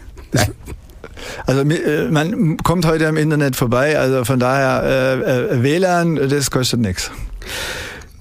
[1.47, 6.51] also äh, man kommt heute am Internet vorbei, also von daher äh, äh WLAN, das
[6.51, 7.11] kostet nichts.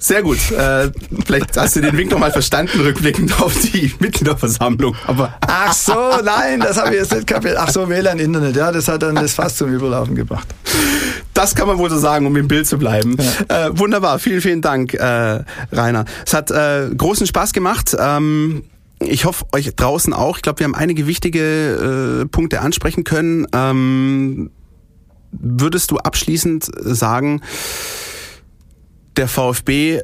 [0.01, 0.51] Sehr gut.
[0.51, 0.89] Äh,
[1.27, 4.95] vielleicht hast du den Wink nochmal verstanden, rückblickend auf die Mitgliederversammlung.
[5.05, 5.93] Aber Ach so,
[6.25, 7.55] nein, das habe ich jetzt nicht kapiert.
[7.59, 10.47] Ach so, WLAN Internet, ja, das hat dann das fast zum Überlaufen gebracht.
[11.35, 13.15] Das kann man wohl so sagen, um im Bild zu bleiben.
[13.47, 13.67] Ja.
[13.67, 16.05] Äh, wunderbar, vielen, vielen Dank, äh, Rainer.
[16.25, 17.95] Es hat äh, großen Spaß gemacht.
[17.97, 18.63] Ähm,
[18.99, 20.37] ich hoffe, euch draußen auch.
[20.37, 23.45] Ich glaube, wir haben einige wichtige äh, Punkte ansprechen können.
[23.53, 24.49] Ähm,
[25.31, 27.41] würdest du abschließend sagen,
[29.21, 30.01] der VfB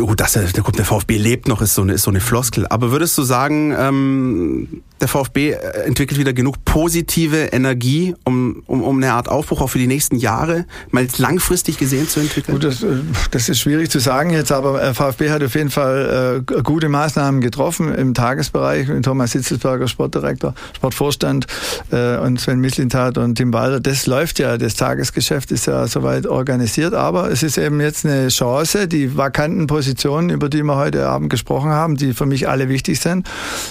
[0.00, 2.66] Oh, das, der, der VfB lebt noch, ist so eine, ist so eine Floskel.
[2.68, 5.50] Aber würdest du sagen, ähm, der VfB
[5.84, 10.16] entwickelt wieder genug positive Energie, um, um, um eine Art Aufbruch auch für die nächsten
[10.16, 12.54] Jahre mal langfristig gesehen zu entwickeln?
[12.54, 15.70] Gut, das, äh, das ist schwierig zu sagen jetzt, aber äh, VfB hat auf jeden
[15.70, 18.88] Fall äh, gute Maßnahmen getroffen im Tagesbereich.
[19.02, 21.46] Thomas Hitzelsberger, Sportdirektor, Sportvorstand
[21.90, 23.80] äh, und Sven Mislintat und Tim Walder.
[23.80, 28.28] Das läuft ja, das Tagesgeschäft ist ja soweit organisiert, aber es ist eben jetzt eine
[28.28, 29.83] Chance, die vakanten Positionen,
[30.30, 33.28] über die wir heute Abend gesprochen haben, die für mich alle wichtig sind,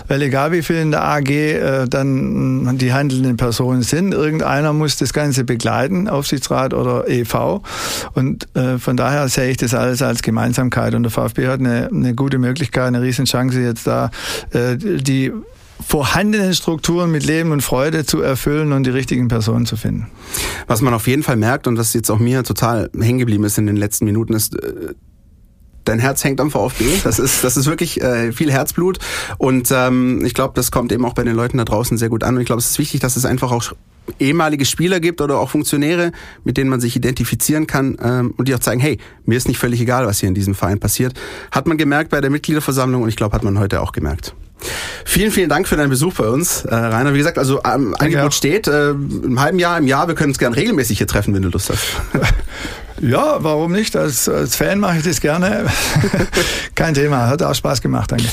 [0.07, 4.97] weil egal wie viel in der AG äh, dann die handelnden Personen sind, irgendeiner muss
[4.97, 7.61] das Ganze begleiten, Aufsichtsrat oder EV
[8.14, 10.95] und äh, von daher sehe ich das alles als Gemeinsamkeit.
[10.95, 14.11] Und der VfB hat eine, eine gute Möglichkeit, eine Riesenchance jetzt da
[14.51, 15.32] äh, die
[15.86, 20.07] vorhandenen Strukturen mit Leben und Freude zu erfüllen und die richtigen Personen zu finden.
[20.68, 23.57] Was man auf jeden Fall merkt und was jetzt auch mir total hängen geblieben ist
[23.57, 24.93] in den letzten Minuten, ist, äh,
[25.86, 26.86] dein Herz hängt am VfB.
[27.03, 28.99] Das ist, das ist wirklich äh, viel Herzblut.
[29.38, 32.23] Und ähm, ich glaube, das kommt eben auch bei den Leuten da draußen sehr gut
[32.23, 32.36] an.
[32.36, 33.73] Und ich glaube, es ist wichtig, dass es einfach auch
[34.19, 36.11] ehemalige Spieler gibt oder auch Funktionäre,
[36.43, 39.57] mit denen man sich identifizieren kann ähm, und die auch zeigen, hey, mir ist nicht
[39.57, 41.13] völlig egal, was hier in diesem Verein passiert.
[41.51, 44.36] Hat man gemerkt bei der Mitgliederversammlung und ich glaube, hat man heute auch gemerkt.
[45.05, 47.14] Vielen, vielen Dank für deinen Besuch bei uns, äh, Rainer.
[47.14, 50.39] Wie gesagt, also ähm, Angebot steht, äh, im halben Jahr, im Jahr, wir können uns
[50.39, 51.84] gern regelmäßig hier treffen, wenn du Lust hast.
[53.01, 53.97] Ja, warum nicht?
[53.97, 55.66] Als, als Fan mache ich das gerne.
[56.76, 58.26] Kein Thema, hat auch Spaß gemacht, danke.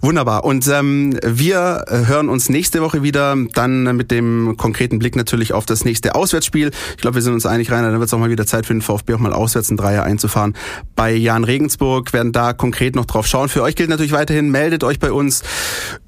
[0.00, 0.44] Wunderbar.
[0.44, 5.64] Und ähm, wir hören uns nächste Woche wieder, dann mit dem konkreten Blick natürlich auf
[5.64, 6.72] das nächste Auswärtsspiel.
[6.96, 8.74] Ich glaube, wir sind uns einig, Rainer, dann wird es auch mal wieder Zeit für
[8.74, 10.54] den VfB auch mal auswärts ein Dreier einzufahren.
[10.96, 13.48] Bei Jan Regensburg werden da konkret noch drauf schauen.
[13.48, 15.42] Für euch gilt natürlich weiterhin, meldet euch bei uns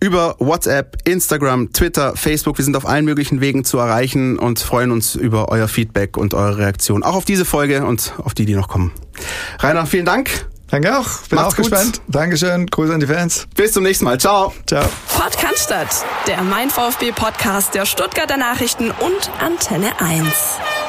[0.00, 2.58] über WhatsApp, Instagram, Twitter, Facebook.
[2.58, 6.34] Wir sind auf allen möglichen Wegen zu erreichen und freuen uns über euer Feedback und
[6.34, 7.02] eure Reaktion.
[7.02, 8.92] Auch auf diese Folge und auf die, die noch kommen.
[9.60, 10.46] Rainer, vielen Dank.
[10.70, 11.06] Danke auch.
[11.28, 11.70] Bin Macht's auch gut.
[11.70, 12.02] gespannt.
[12.08, 12.66] Dankeschön.
[12.66, 13.46] Grüße an die Fans.
[13.56, 14.18] Bis zum nächsten Mal.
[14.20, 14.52] Ciao.
[14.66, 14.84] Ciao.
[15.16, 15.72] Podcast,
[16.26, 20.87] der Mein VfB Podcast der Stuttgarter Nachrichten und Antenne 1.